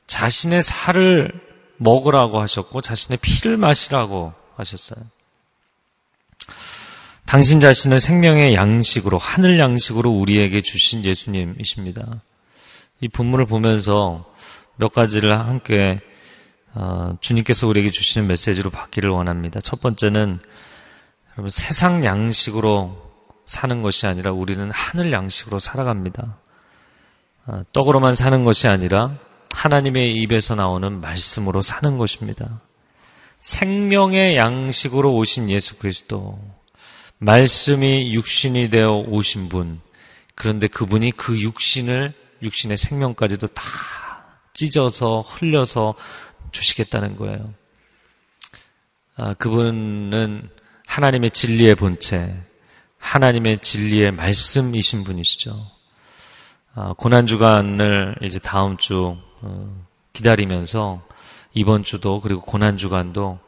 [0.06, 1.32] 자신의 살을
[1.76, 5.04] 먹으라고 하셨고, 자신의 피를 마시라고 하셨어요.
[7.32, 12.20] 당신 자신을 생명의 양식으로, 하늘 양식으로 우리에게 주신 예수님이십니다.
[13.00, 14.30] 이 본문을 보면서
[14.76, 15.98] 몇 가지를 함께
[16.74, 19.60] 어, 주님께서 우리에게 주시는 메시지로 받기를 원합니다.
[19.62, 20.40] 첫 번째는
[21.32, 23.00] 여러분 세상 양식으로
[23.46, 26.36] 사는 것이 아니라 우리는 하늘 양식으로 살아갑니다.
[27.46, 29.16] 어, 떡으로만 사는 것이 아니라
[29.54, 32.60] 하나님의 입에서 나오는 말씀으로 사는 것입니다.
[33.40, 36.38] 생명의 양식으로 오신 예수 그리스도,
[37.22, 39.80] 말씀이 육신이 되어 오신 분,
[40.34, 42.12] 그런데 그분이 그 육신을,
[42.42, 43.62] 육신의 생명까지도 다
[44.52, 45.94] 찢어서 흘려서
[46.50, 47.54] 주시겠다는 거예요.
[49.16, 50.50] 아, 그분은
[50.86, 52.42] 하나님의 진리의 본체,
[52.98, 55.70] 하나님의 진리의 말씀이신 분이시죠.
[56.74, 61.06] 아, 고난주간을 이제 다음 주 어, 기다리면서
[61.54, 63.38] 이번 주도 그리고 고난주간도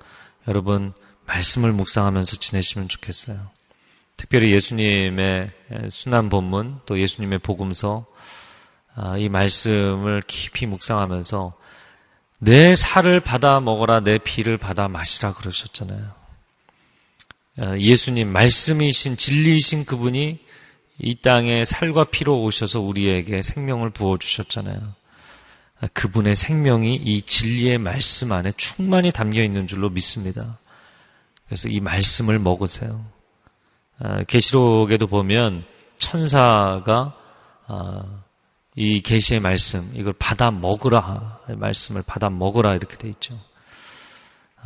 [0.47, 0.93] 여러분
[1.27, 3.54] 말씀을 묵상하면서 지내시면 좋겠어요.
[4.25, 5.51] 특별히 예수님의
[5.91, 8.07] 순환 본문 또 예수님의 복음서
[8.95, 11.53] 아, 이 말씀을 깊이 묵상하면서
[12.39, 16.11] 내 살을 받아 먹어라, 내 피를 받아 마시라 그러셨잖아요.
[17.59, 20.39] 어, 예수님, 말씀이신, 진리이신 그분이
[21.01, 24.79] 이 땅에 살과 피로 오셔서 우리에게 생명을 부어 주셨잖아요.
[25.83, 30.59] 어, 그분의 생명이 이 진리의 말씀 안에 충만히 담겨 있는 줄로 믿습니다.
[31.47, 33.14] 그래서 이 말씀을 먹으세요.
[34.01, 35.65] 어, 계시록에도 보면
[35.97, 37.15] 천사가
[38.77, 43.39] 이 계시의 말씀 이걸 받아 먹으라 말씀을 받아 먹으라 이렇게 돼 있죠.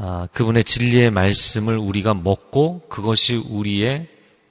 [0.01, 4.09] 아, 그분의 진리의 말씀을 우리가 먹고 그것이 우리의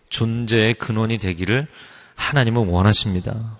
[0.09, 1.67] 존재의 근원이 되기를
[2.15, 3.57] 하나님은 원하십니다.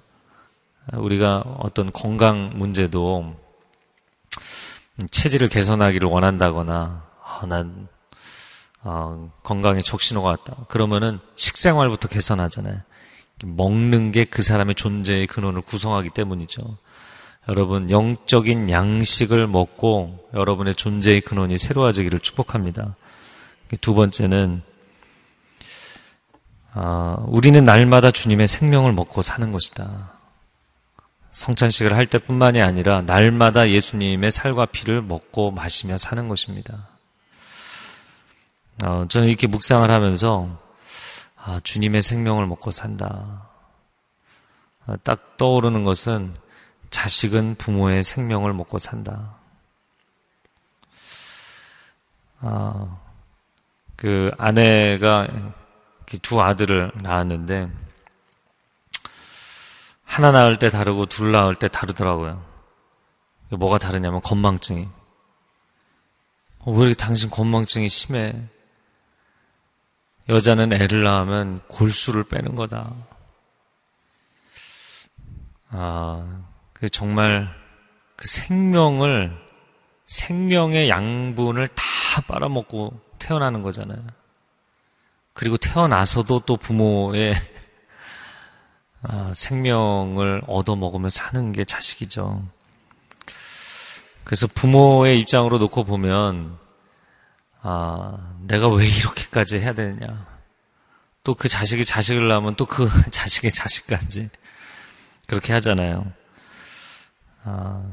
[0.92, 3.36] 아, 우리가 어떤 건강 문제도
[5.10, 7.88] 체질을 개선하기를 원한다거나 아, 난
[8.90, 10.56] 어, 건강에 적신호가 왔다.
[10.70, 12.80] 그러면은 식생활부터 개선하잖아요.
[13.44, 16.78] 먹는 게 그 사람의 존재의 근원을 구성하기 때문이죠.
[17.50, 22.96] 여러분 영적인 양식을 먹고 여러분의 존재의 근원이 새로워지기를 축복합니다.
[23.82, 24.62] 두 번째는
[26.74, 30.14] 아, 우리는 날마다 주님의 생명을 먹고 사는 것이다.
[31.32, 36.97] 성찬식을 할 때뿐만이 아니라 날마다 예수님의 살과 피를 먹고 마시며 사는 것입니다.
[38.84, 40.50] 어, 저는 이렇게 묵상을 하면서
[41.36, 43.50] 아, 주님의 생명을 먹고 산다.
[44.86, 46.36] 아, 딱 떠오르는 것은
[46.90, 49.36] 자식은 부모의 생명을 먹고 산다.
[52.40, 53.00] 아,
[53.96, 55.28] 그 아내가
[56.22, 57.72] 두 아들을 낳았는데
[60.04, 62.46] 하나 낳을 때 다르고 둘 낳을 때 다르더라고요.
[63.50, 64.88] 뭐가 다르냐면 건망증이.
[66.60, 68.34] 어, 왜 이렇게 당신 건망증이 심해?
[70.30, 72.94] 여자는 애를 낳으면 골수를 빼는 거다.
[75.70, 77.48] 아, 그 정말
[78.16, 79.32] 그 생명을,
[80.06, 81.84] 생명의 양분을 다
[82.28, 84.00] 빨아먹고 태어나는 거잖아요.
[85.34, 87.36] 그리고 태어나서도 또 부모의
[89.04, 92.44] 아, 생명을 얻어먹으며 사는 게 자식이죠.
[94.24, 96.58] 그래서 부모의 입장으로 놓고 보면
[97.70, 100.26] 아, 내가 왜 이렇게까지 해야 되느냐.
[101.26, 104.30] 또 그 자식이 자식을 낳으면 또 그 자식의 자식까지
[105.26, 106.10] 그렇게 하잖아요.
[107.44, 107.84] 아,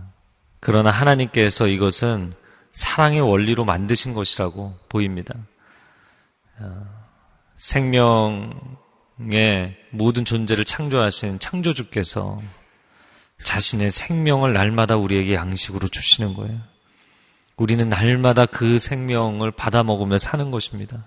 [0.61, 2.35] 그러나 하나님께서 이것은
[2.73, 5.35] 사랑의 원리로 만드신 것이라고 보입니다.
[6.61, 6.85] 아,
[7.57, 8.57] 생명의
[9.91, 12.41] 모든 존재를 창조하신 창조주께서
[13.43, 16.61] 자신의 생명을 날마다 우리에게 양식으로 주시는 거예요.
[17.57, 21.07] 우리는 날마다 그 생명을 받아 먹으며 사는 것입니다.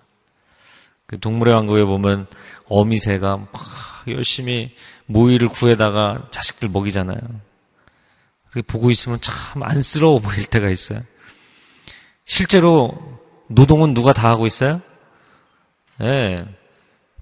[1.05, 2.27] 그 동물의 왕국에 보면
[2.67, 3.51] 어미새가 막
[4.07, 4.73] 열심히
[5.05, 7.19] 모이를 구해다가 자식들 먹이잖아요.
[8.67, 11.01] 보고 있으면 참 안쓰러워 보일 때가 있어요.
[12.25, 12.91] 실제로
[13.47, 14.81] 노동은 누가 다 하고 있어요?
[16.01, 16.05] 예.
[16.05, 16.45] 네.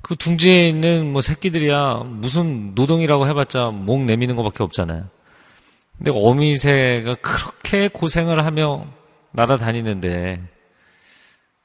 [0.02, 5.10] 그 둥지에 있는 뭐 새끼들이야 무슨 노동이라고 해봤자 목 내미는 것밖에 없잖아요.
[5.98, 8.86] 근데 어미새가 그렇게 고생을 하며
[9.36, 10.42] 날아다니는데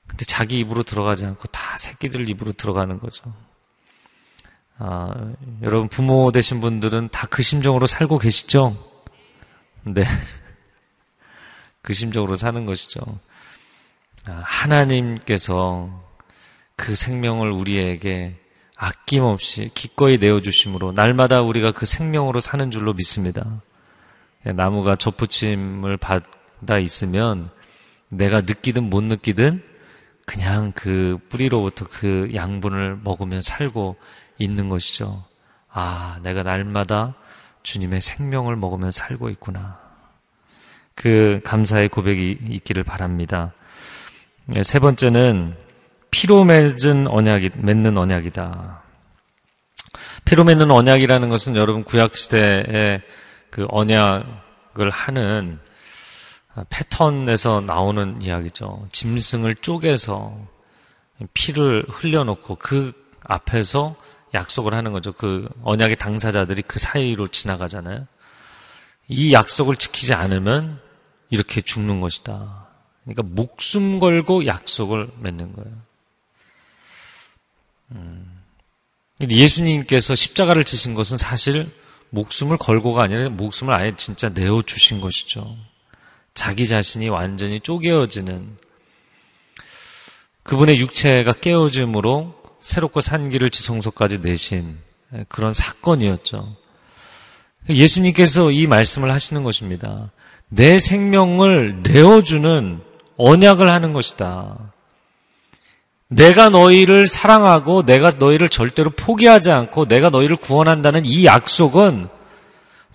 [0.06, 3.32] 근데 자기 입으로 들어가지 않고 다 새끼들 입으로 들어가는 거죠.
[4.78, 8.76] 아, 여러분 부모 되신 분들은 다 그 심정으로 살고 계시죠?
[9.84, 10.04] 네.
[11.82, 13.00] 그 심정으로 사는 것이죠.
[14.26, 16.02] 아, 하나님께서
[16.76, 18.36] 그 생명을 우리에게
[18.74, 23.60] 아낌없이 기꺼이 내어주심으로 날마다 우리가 그 생명으로 사는 줄로 믿습니다.
[24.42, 27.50] 나무가 접붙임을 받아 있으면
[28.11, 29.62] 내가 느끼든 못 느끼든
[30.26, 33.96] 그냥 그 뿌리로부터 그 양분을 먹으면 살고
[34.38, 35.24] 있는 것이죠.
[35.68, 37.14] 아, 내가 날마다
[37.62, 39.78] 주님의 생명을 먹으며 살고 있구나.
[40.94, 43.52] 그 감사의 고백이 있기를 바랍니다.
[44.46, 45.56] 네, 세 번째는
[46.11, 48.82] 피로 맺은 언약이, 맺는 언약이다.
[50.24, 53.00] 피로 맺는 언약이라는 것은 여러분 구약시대에
[53.50, 55.58] 그 언약을 하는
[56.68, 58.88] 패턴에서 나오는 이야기죠.
[58.92, 60.36] 짐승을 쪼개서
[61.34, 62.92] 피를 흘려놓고 그
[63.22, 63.96] 앞에서
[64.34, 65.12] 약속을 하는 거죠.
[65.12, 68.07] 그 언약의 당사자들이 그 사이로 지나가잖아요.
[69.09, 70.80] 이 약속을 지키지 않으면
[71.30, 72.68] 이렇게 죽는 것이다.
[73.05, 75.72] 그러니까 목숨 걸고 약속을 맺는 거예요.
[77.92, 78.40] 음.
[79.20, 81.68] 예수님께서 십자가를 지신 것은 사실
[82.11, 85.57] 목숨을 걸고가 아니라 목숨을 아예 진짜 내어 주신 것이죠.
[86.41, 88.57] 자기 자신이 완전히 쪼개어지는
[90.43, 92.32] 그분의 육체가 깨어짐으로
[92.62, 94.78] 새롭고 산기를 지성소까지 내신
[95.28, 96.51] 그런 사건이었죠.
[97.68, 100.12] 예수님께서 이 말씀을 하시는 것입니다.
[100.49, 102.80] 내 생명을 내어주는
[103.18, 104.72] 언약을 하는 것이다.
[106.09, 112.09] 내가 너희를 사랑하고 내가 너희를 절대로 포기하지 않고 내가 너희를 구원한다는 이 약속은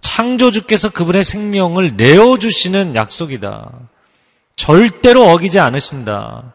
[0.06, 3.72] 창조주께서 그분의 생명을 내어주시는 약속이다.
[4.56, 6.53] 절대로 어기지 않으신다.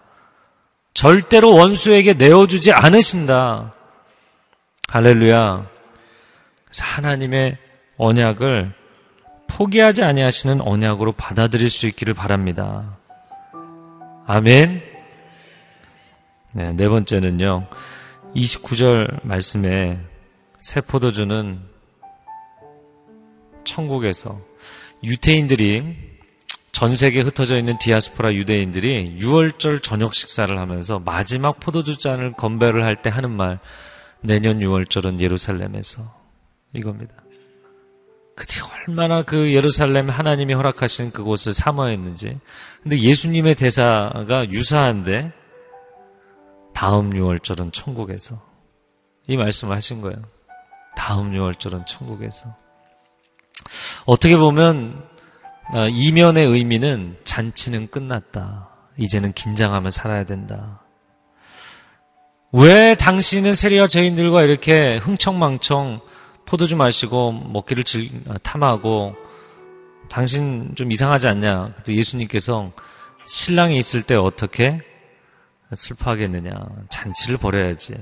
[0.94, 3.74] 절대로 원수에게 내어주지 않으신다.
[4.88, 5.66] 할렐루야.
[6.78, 7.59] 하나님의
[7.96, 8.72] 언약을
[9.48, 12.96] 포기하지 아니하시는 언약으로 받아들일 수 있기를 바랍니다.
[14.26, 14.80] 아멘.
[16.53, 17.66] 네, 네 번째는요.
[18.36, 19.98] 29절 말씀에
[20.61, 21.69] 새 포도주는
[23.70, 24.40] 천국에서
[25.04, 26.10] 유태인들이
[26.72, 32.96] 전 세계에 흩어져 있는 디아스포라 유대인들이 6월절 저녁 식사를 하면서 마지막 포도주 잔을 건배를 할
[33.02, 33.58] 때 하는 말
[34.22, 36.02] 내년 6월절은 예루살렘에서
[36.74, 37.14] 이겁니다.
[38.36, 42.38] 그때 얼마나 그 예루살렘 하나님이 허락하신 그곳을 사모했는지.
[42.82, 45.32] 근데 예수님의 대사가 유사한데
[46.74, 48.40] 다음 6월절은 천국에서
[49.26, 50.22] 이 말씀을 하신 거예요.
[50.96, 52.48] 다음 6월절은 천국에서.
[54.11, 55.00] 어떻게 보면
[55.72, 58.68] 어, 이면의 의미는 잔치는 끝났다.
[58.96, 60.82] 이제는 긴장하며 살아야 된다.
[62.50, 66.00] 왜 당신은 세리와 저인들과 이렇게 흥청망청
[66.44, 69.14] 포도주 마시고 먹기를 즐, 어, 탐하고
[70.08, 71.74] 당신 좀 이상하지 않냐?
[71.88, 72.72] 예수님께서
[73.26, 74.80] 신랑이 있을 때 어떻게
[75.72, 76.52] 슬퍼하겠느냐?
[76.88, 77.94] 잔치를 벌여야지.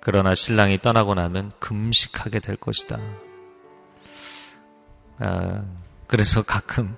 [0.00, 3.00] 그러나 신랑이 떠나고 나면 금식하게 될 것이다.
[5.18, 5.62] 아,
[6.06, 6.96] 그래서 가끔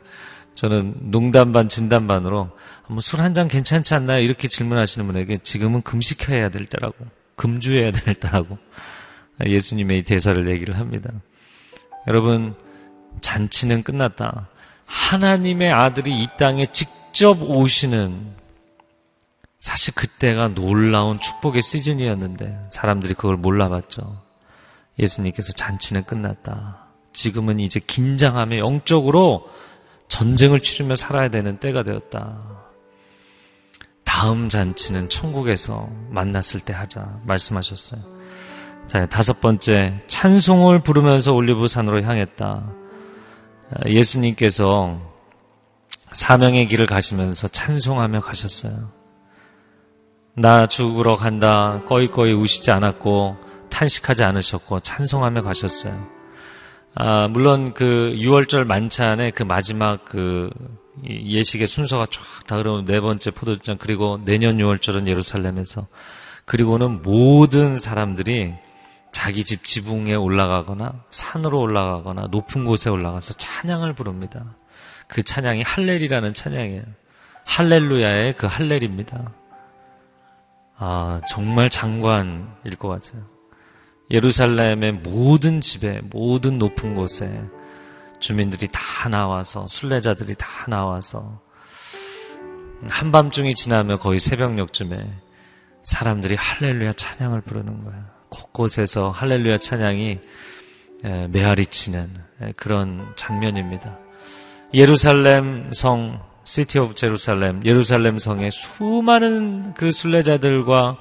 [0.54, 2.50] 저는 농담 반 진담 반으로
[2.88, 4.20] 뭐 술 한 잔 괜찮지 않나요?
[4.22, 6.96] 이렇게 질문하시는 분에게 지금은 금식해야 될 때라고
[7.36, 8.58] 금주해야 될 때라고
[9.44, 11.10] 예수님의 이 대사를 얘기를 합니다.
[12.08, 12.54] 여러분
[13.20, 14.48] 잔치는 끝났다.
[14.86, 18.36] 하나님의 아들이 이 땅에 직접 오시는
[19.60, 24.22] 사실 그때가 놀라운 축복의 시즌이었는데 사람들이 그걸 몰라봤죠.
[24.98, 26.88] 예수님께서 잔치는 끝났다.
[27.18, 29.48] 지금은 이제 긴장하며 영적으로
[30.06, 32.38] 전쟁을 치르며 살아야 되는 때가 되었다.
[34.04, 38.00] 다음 잔치는 천국에서 만났을 때 하자 말씀하셨어요.
[38.86, 42.72] 자, 다섯 번째 찬송을 부르면서 올리브산으로 향했다.
[43.86, 45.00] 예수님께서
[46.12, 48.90] 사명의 길을 가시면서 찬송하며 가셨어요.
[50.34, 53.36] 나 죽으러 간다 꺼이꺼이 우시지 않았고
[53.70, 56.17] 탄식하지 않으셨고 찬송하며 가셨어요.
[56.95, 60.51] 아, 물론 그 6월절 만찬의 그 마지막 그
[61.07, 65.86] 예식의 순서가 쫙다 흐르는 네 번째 포도주잔 그리고 내년 6월절은 예루살렘에서
[66.45, 68.55] 그리고는 모든 사람들이
[69.11, 74.57] 자기 집 지붕에 올라가거나 산으로 올라가거나 높은 곳에 올라가서 찬양을 부릅니다.
[75.07, 76.82] 그 찬양이 할렐이라는 찬양이에요.
[77.45, 79.32] 할렐루야의 그 할렐입니다.
[80.76, 83.38] 아, 정말 장관일 것 같아요.
[84.11, 87.42] 예루살렘의 모든 집에, 모든 높은 곳에
[88.20, 91.40] 주민들이 다 나와서, 순례자들이 다 나와서,
[92.88, 95.11] 한밤중이 지나면 거의 새벽녘쯤에
[95.82, 98.04] 사람들이 할렐루야 찬양을 부르는 거예요.
[98.28, 100.20] 곳곳에서 할렐루야 찬양이
[101.30, 102.09] 메아리 치는
[102.56, 103.98] 그런 장면입니다.
[104.74, 110.98] 예루살렘 성, City of Jerusalem, 예루살렘 성에 수많은 그 순례자들과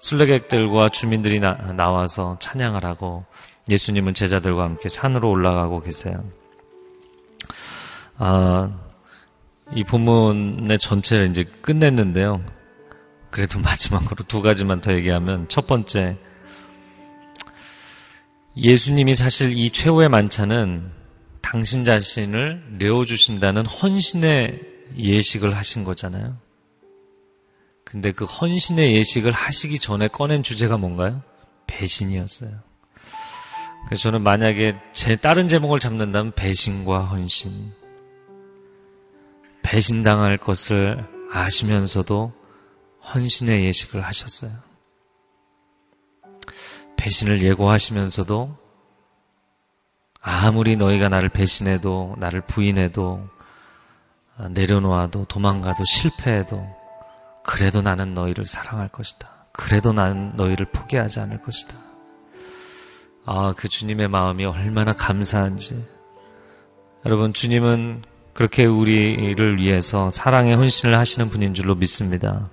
[0.00, 3.24] 순례객들과 주민들이 나, 나와서 찬양을 하고
[3.68, 6.24] 예수님은 제자들과 함께 산으로 올라가고 계세요.
[8.18, 8.70] 아,
[9.74, 12.42] 이 본문의 전체를 이제 끝냈는데요.
[13.30, 16.16] 그래도 마지막으로 두 가지만 더 얘기하면 첫 번째,
[18.56, 20.90] 예수님이 사실 이 최후의 만찬은
[21.42, 24.60] 당신 자신을 내어 주신다는 헌신의
[24.96, 26.36] 예식을 하신 거잖아요.
[27.86, 31.22] 근데 그 헌신의 예식을 하시기 전에 꺼낸 주제가 뭔가요?
[31.68, 32.50] 배신이었어요.
[33.84, 37.72] 그래서 저는 만약에 제 다른 제목을 잡는다면 배신과 헌신.
[39.62, 42.32] 배신당할 것을 아시면서도
[43.14, 44.50] 헌신의 예식을 하셨어요.
[46.96, 48.56] 배신을 예고하시면서도
[50.20, 53.28] 아무리 너희가 나를 배신해도 나를 부인해도
[54.50, 56.85] 내려놓아도 도망가도 실패해도
[57.46, 59.28] 그래도 나는 너희를 사랑할 것이다.
[59.52, 61.76] 그래도 나는 너희를 포기하지 않을 것이다.
[63.24, 65.86] 아, 그 주님의 마음이 얼마나 감사한지.
[67.06, 68.02] 여러분, 주님은
[68.34, 72.50] 그렇게 우리를 위해서 사랑의 헌신을 하시는 분인 줄로 믿습니다.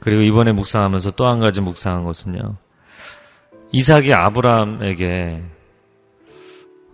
[0.00, 2.56] 그리고 이번에 묵상하면서 또 한 가지 묵상한 것은요.
[3.72, 5.42] 이삭이 아브라함에게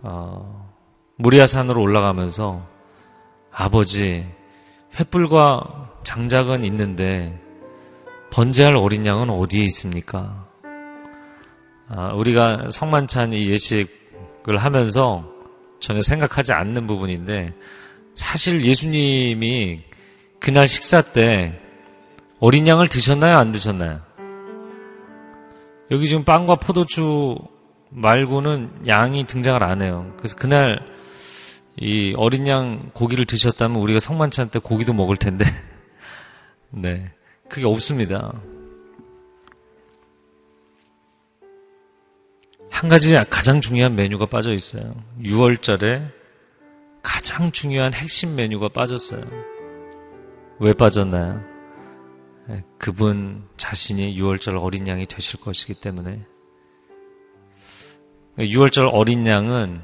[0.03, 0.75] 어,
[1.17, 2.67] 무리아산으로 올라가면서
[3.53, 4.27] 아버지
[4.97, 7.39] 횃불과 장작은 있는데
[8.31, 10.47] 번제할 어린 양은 어디에 있습니까?
[11.89, 15.25] 아, 우리가 성만찬 이 예식을 하면서
[15.81, 17.55] 전혀 생각하지 않는 부분인데
[18.15, 19.83] 사실 예수님이
[20.41, 21.61] 그날 식사 때
[22.41, 23.37] 어린 양을 드셨나요?
[23.37, 24.01] 안 드셨나요?
[25.91, 27.37] 여기 지금 빵과 포도주
[27.91, 30.13] 말고는 양이 등장을 안 해요.
[30.17, 30.81] 그래서 그날
[31.77, 35.45] 이 어린 양 고기를 드셨다면 우리가 성만찬 때 고기도 먹을 텐데,
[36.77, 37.13] 네.
[37.49, 38.33] 그게 없습니다.
[42.71, 44.95] 한 가지 가장 중요한 메뉴가 빠져 있어요.
[45.23, 46.11] 6월절에
[47.03, 49.23] 가장 중요한 핵심 메뉴가 빠졌어요.
[50.59, 51.43] 왜 빠졌나요?
[52.49, 56.21] 네, 그분 자신이 6월절 어린 양이 되실 것이기 때문에
[58.39, 59.81] 6월절 어린 양은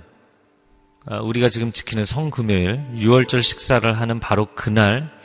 [1.07, 5.20] 아, 우리가 지금 지키는 성금요일 6월절 식사를 하는 바로 그날 아,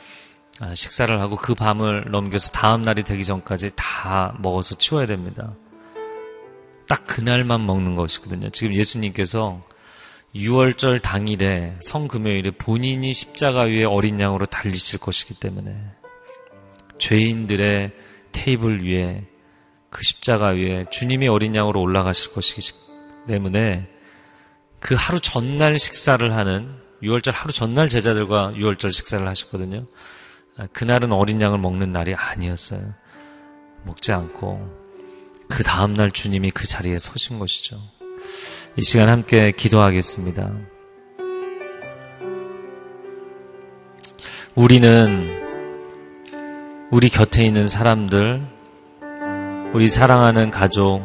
[0.74, 5.54] 식사를 하고 그 밤을 넘겨서 다음 날이 되기 전까지 다 먹어서 치워야 됩니다.
[6.88, 8.50] 딱 그날만 먹는 것이거든요.
[8.50, 9.62] 지금 예수님께서
[10.34, 15.76] 6월절 당일에 성금요일에 본인이 십자가 위에 어린 양으로 달리실 것이기 때문에
[16.98, 17.92] 죄인들의
[18.32, 19.24] 테이블 위에
[19.90, 22.62] 그 십자가 위에 주님이 어린 양으로 올라가실 것이기
[23.26, 23.88] 때문에
[24.78, 29.86] 그 하루 전날 식사를 하는 6월절 하루 전날 제자들과 6월절 식사를 하셨거든요.
[30.72, 32.94] 그날은 어린 양을 먹는 날이 아니었어요.
[33.84, 34.86] 먹지 않고
[35.48, 37.80] 그 다음 날 주님이 그 자리에 서신 것이죠.
[38.76, 40.52] 이 시간 함께 기도하겠습니다.
[44.54, 45.46] 우리는
[46.90, 48.46] 우리 곁에 있는 사람들,
[49.74, 51.02] 우리 사랑하는 가족,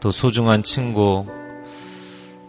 [0.00, 1.26] 또 소중한 친구,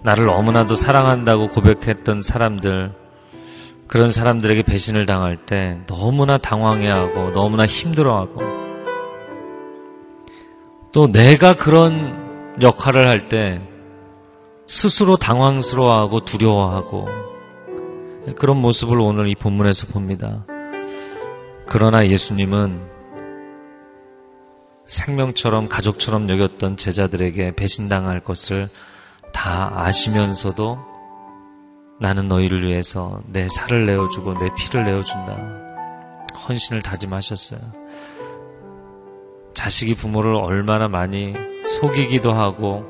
[0.01, 2.93] 나를 너무나도 사랑한다고 고백했던 사람들,
[3.89, 8.41] 그런 사람들에게 배신을 당할 때 너무나 당황해하고 너무나 힘들어하고
[10.93, 13.61] 또 내가 그런 역할을 할 때
[14.67, 17.07] 스스로 당황스러워하고 두려워하고
[18.37, 20.45] 그런 모습을 오늘 이 본문에서 봅니다.
[21.65, 22.79] 그러나 예수님은
[24.85, 28.69] 생명처럼 가족처럼 여겼던 제자들에게 배신당할 것을
[29.33, 30.88] 다 아시면서도
[31.99, 35.37] 나는 너희를 위해서 내 살을 내어주고 내 피를 내어준다.
[36.47, 37.59] 헌신을 다짐하셨어요.
[39.53, 41.33] 자식이 부모를 얼마나 많이
[41.67, 42.85] 속이기도 하고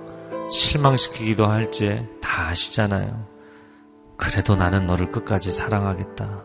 [0.51, 3.25] 실망시키기도 할지 다 아시잖아요.
[4.15, 6.43] 그래도 나는 너를 끝까지 사랑하겠다.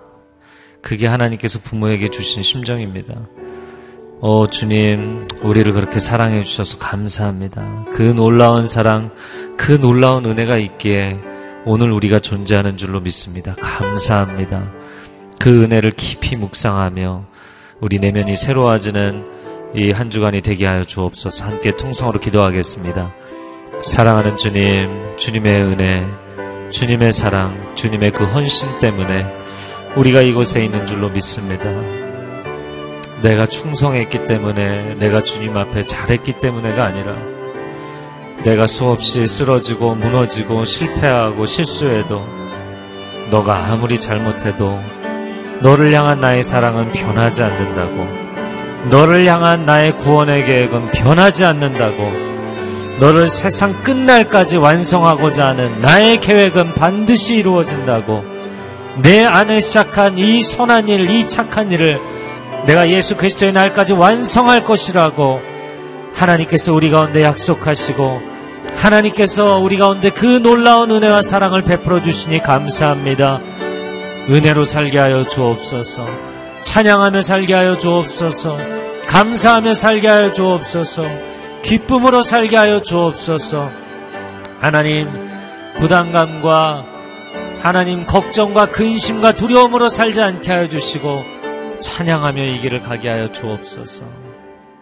[0.80, 3.14] 그게 하나님께서 부모에게 주신 심정입니다.
[4.20, 7.86] 어, 주님, 우리를 그렇게 사랑해 주셔서 감사합니다.
[7.92, 9.10] 그 놀라운 사랑,
[9.56, 11.18] 그 놀라운 은혜가 있기에
[11.66, 13.54] 오늘 우리가 존재하는 줄로 믿습니다.
[13.60, 14.70] 감사합니다.
[15.40, 17.24] 그 은혜를 깊이 묵상하며
[17.80, 19.32] 우리 내면이 새로워지는
[19.74, 23.12] 이 한 주간이 되게 하여 주옵소서 함께 통성으로 기도하겠습니다.
[23.82, 26.06] 사랑하는 주님, 주님의 은혜,
[26.70, 29.26] 주님의 사랑, 주님의 그 헌신 때문에
[29.96, 31.64] 우리가 이곳에 있는 줄로 믿습니다.
[33.22, 37.16] 내가 충성했기 때문에, 내가 주님 앞에 잘했기 때문에가 아니라,
[38.45, 42.24] 내가 수없이 쓰러지고 무너지고 실패하고 실수해도,
[43.30, 44.78] 너가 아무리 잘못해도,
[45.61, 48.24] 너를 향한 나의 사랑은 변하지 않는다고,
[48.90, 52.12] 너를 향한 나의 구원의 계획은 변하지 않는다고
[53.01, 58.24] 너를 세상 끝날까지 완성하고자 하는 나의 계획은 반드시 이루어진다고
[59.03, 61.99] 내 안에 시작한 이 선한 일, 이 착한 일을
[62.66, 65.40] 내가 예수 그리스도의 날까지 완성할 것이라고
[66.14, 68.34] 하나님께서 우리 가운데 약속하시고
[68.85, 73.41] 하나님께서 우리 가운데 그 놀라운 은혜와 사랑을 베풀어 주시니 감사합니다.
[74.28, 76.07] 은혜로 살게 하여 주옵소서.
[76.61, 78.59] 찬양하며 살게 하여 주옵소서.
[79.07, 81.05] 감사하며 살게 하여 주옵소서.
[81.62, 83.70] 기쁨으로 살게 하여 주옵소서.
[84.61, 85.09] 하나님,
[85.78, 86.85] 부담감과
[87.62, 91.24] 하나님 걱정과 근심과 두려움으로 살지 않게 하여 주시고
[91.80, 94.05] 찬양하며 이 길을 가게 하여 주옵소서.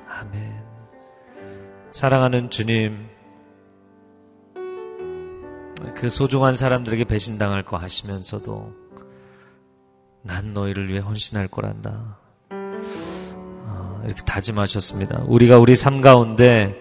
[0.09, 0.55] 아멘.
[1.93, 3.12] 사랑하는 주님,
[5.95, 8.73] 그 소중한 사람들에게 배신당할 거 하시면서도
[10.23, 12.23] 난 너희를 위해 헌신할 거란다.
[14.05, 15.25] 이렇게 다짐하셨습니다.
[15.27, 16.75] 우리가 우리 삶 가운데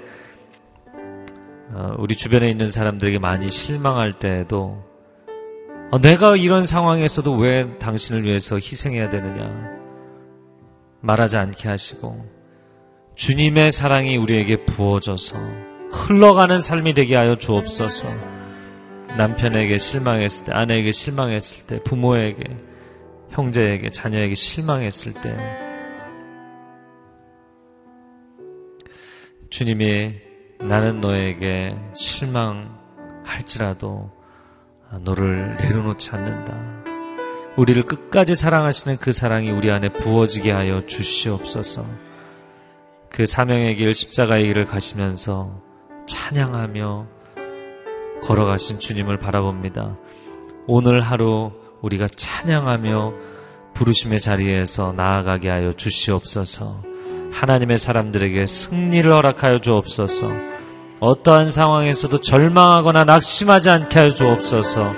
[1.73, 4.83] 어, 우리 주변에 있는 사람들에게 많이 실망할 때에도
[5.91, 9.79] 어, 내가 이런 상황에서도 왜 당신을 위해서 희생해야 되느냐
[11.01, 12.25] 말하지 않게 하시고
[13.15, 15.37] 주님의 사랑이 우리에게 부어져서
[15.91, 18.07] 흘러가는 삶이 되게 하여 주옵소서.
[19.17, 22.57] 남편에게 실망했을 때, 아내에게 실망했을 때, 부모에게,
[23.31, 25.35] 형제에게, 자녀에게 실망했을 때,
[29.49, 30.15] 주님이
[30.59, 32.71] 나는 너에게 실망할지라도
[35.01, 36.81] 너를 내려놓지 않는다.
[37.57, 41.85] 우리를 끝까지 사랑하시는 그 사랑이 우리 안에 부어지게 하여 주시옵소서.
[43.09, 45.61] 그 사명의 길, 십자가의 길을 가시면서
[46.07, 47.20] 찬양하며
[48.23, 49.97] 걸어가신 주님을 바라봅니다.
[50.67, 51.51] 오늘 하루
[51.81, 53.13] 우리가 찬양하며
[53.73, 56.81] 부르심의 자리에서 나아가게 하여 주시옵소서.
[57.31, 60.27] 하나님의 사람들에게 승리를 허락하여 주옵소서.
[60.99, 64.93] 어떠한 상황에서도 절망하거나 낙심하지 않게 하여 주옵소서.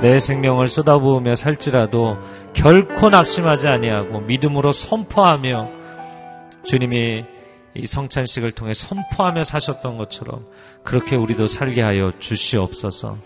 [0.00, 2.16] 내 생명을 쏟아부으며 살지라도
[2.52, 5.68] 결코 낙심하지 아니하고 믿음으로 선포하며
[6.64, 7.24] 주님이
[7.76, 10.46] 이 성찬식을 통해 선포하며 사셨던 것처럼
[10.82, 13.18] 그렇게 우리도 살게 하여 주시옵소서.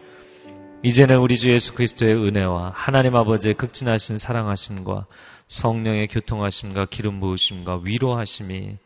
[0.83, 5.07] 이제는 우리 주 예수 그리스도의 은혜와 하나님 아버지의 극진하신 사랑하심과
[5.47, 8.79] 성령의 교통하심과 기름 부으심과 위로하심이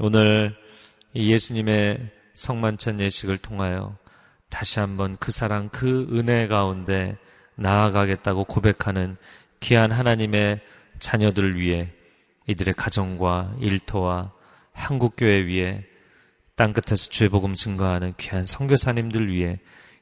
[0.00, 0.54] 오늘
[1.14, 3.96] 예수님의 성만찬 예식을 통하여
[4.48, 7.16] 다시 한번 그 사랑, 그 은혜 가운데
[7.56, 9.16] 나아가겠다고 고백하는
[9.58, 10.60] 귀한 하나님의
[11.00, 11.90] 자녀들을 위해
[12.46, 14.37] 이들의 가정과 일터와
[14.78, 15.84] 한국교회 위에
[16.56, 19.60] 땅끝에서 주의 복음 증거하는 귀한 선교사님들 위해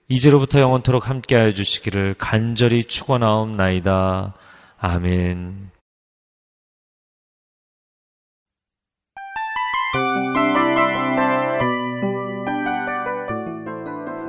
[0.09, 4.35] 이제로부터 영원토록 함께하여 주시기를 간절히 축원하옵나이다.
[4.79, 5.71] 아멘.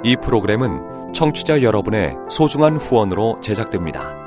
[0.04, 4.27] 이 프로그램은 청취자 여러분의 소중한 후원으로 제작됩니다.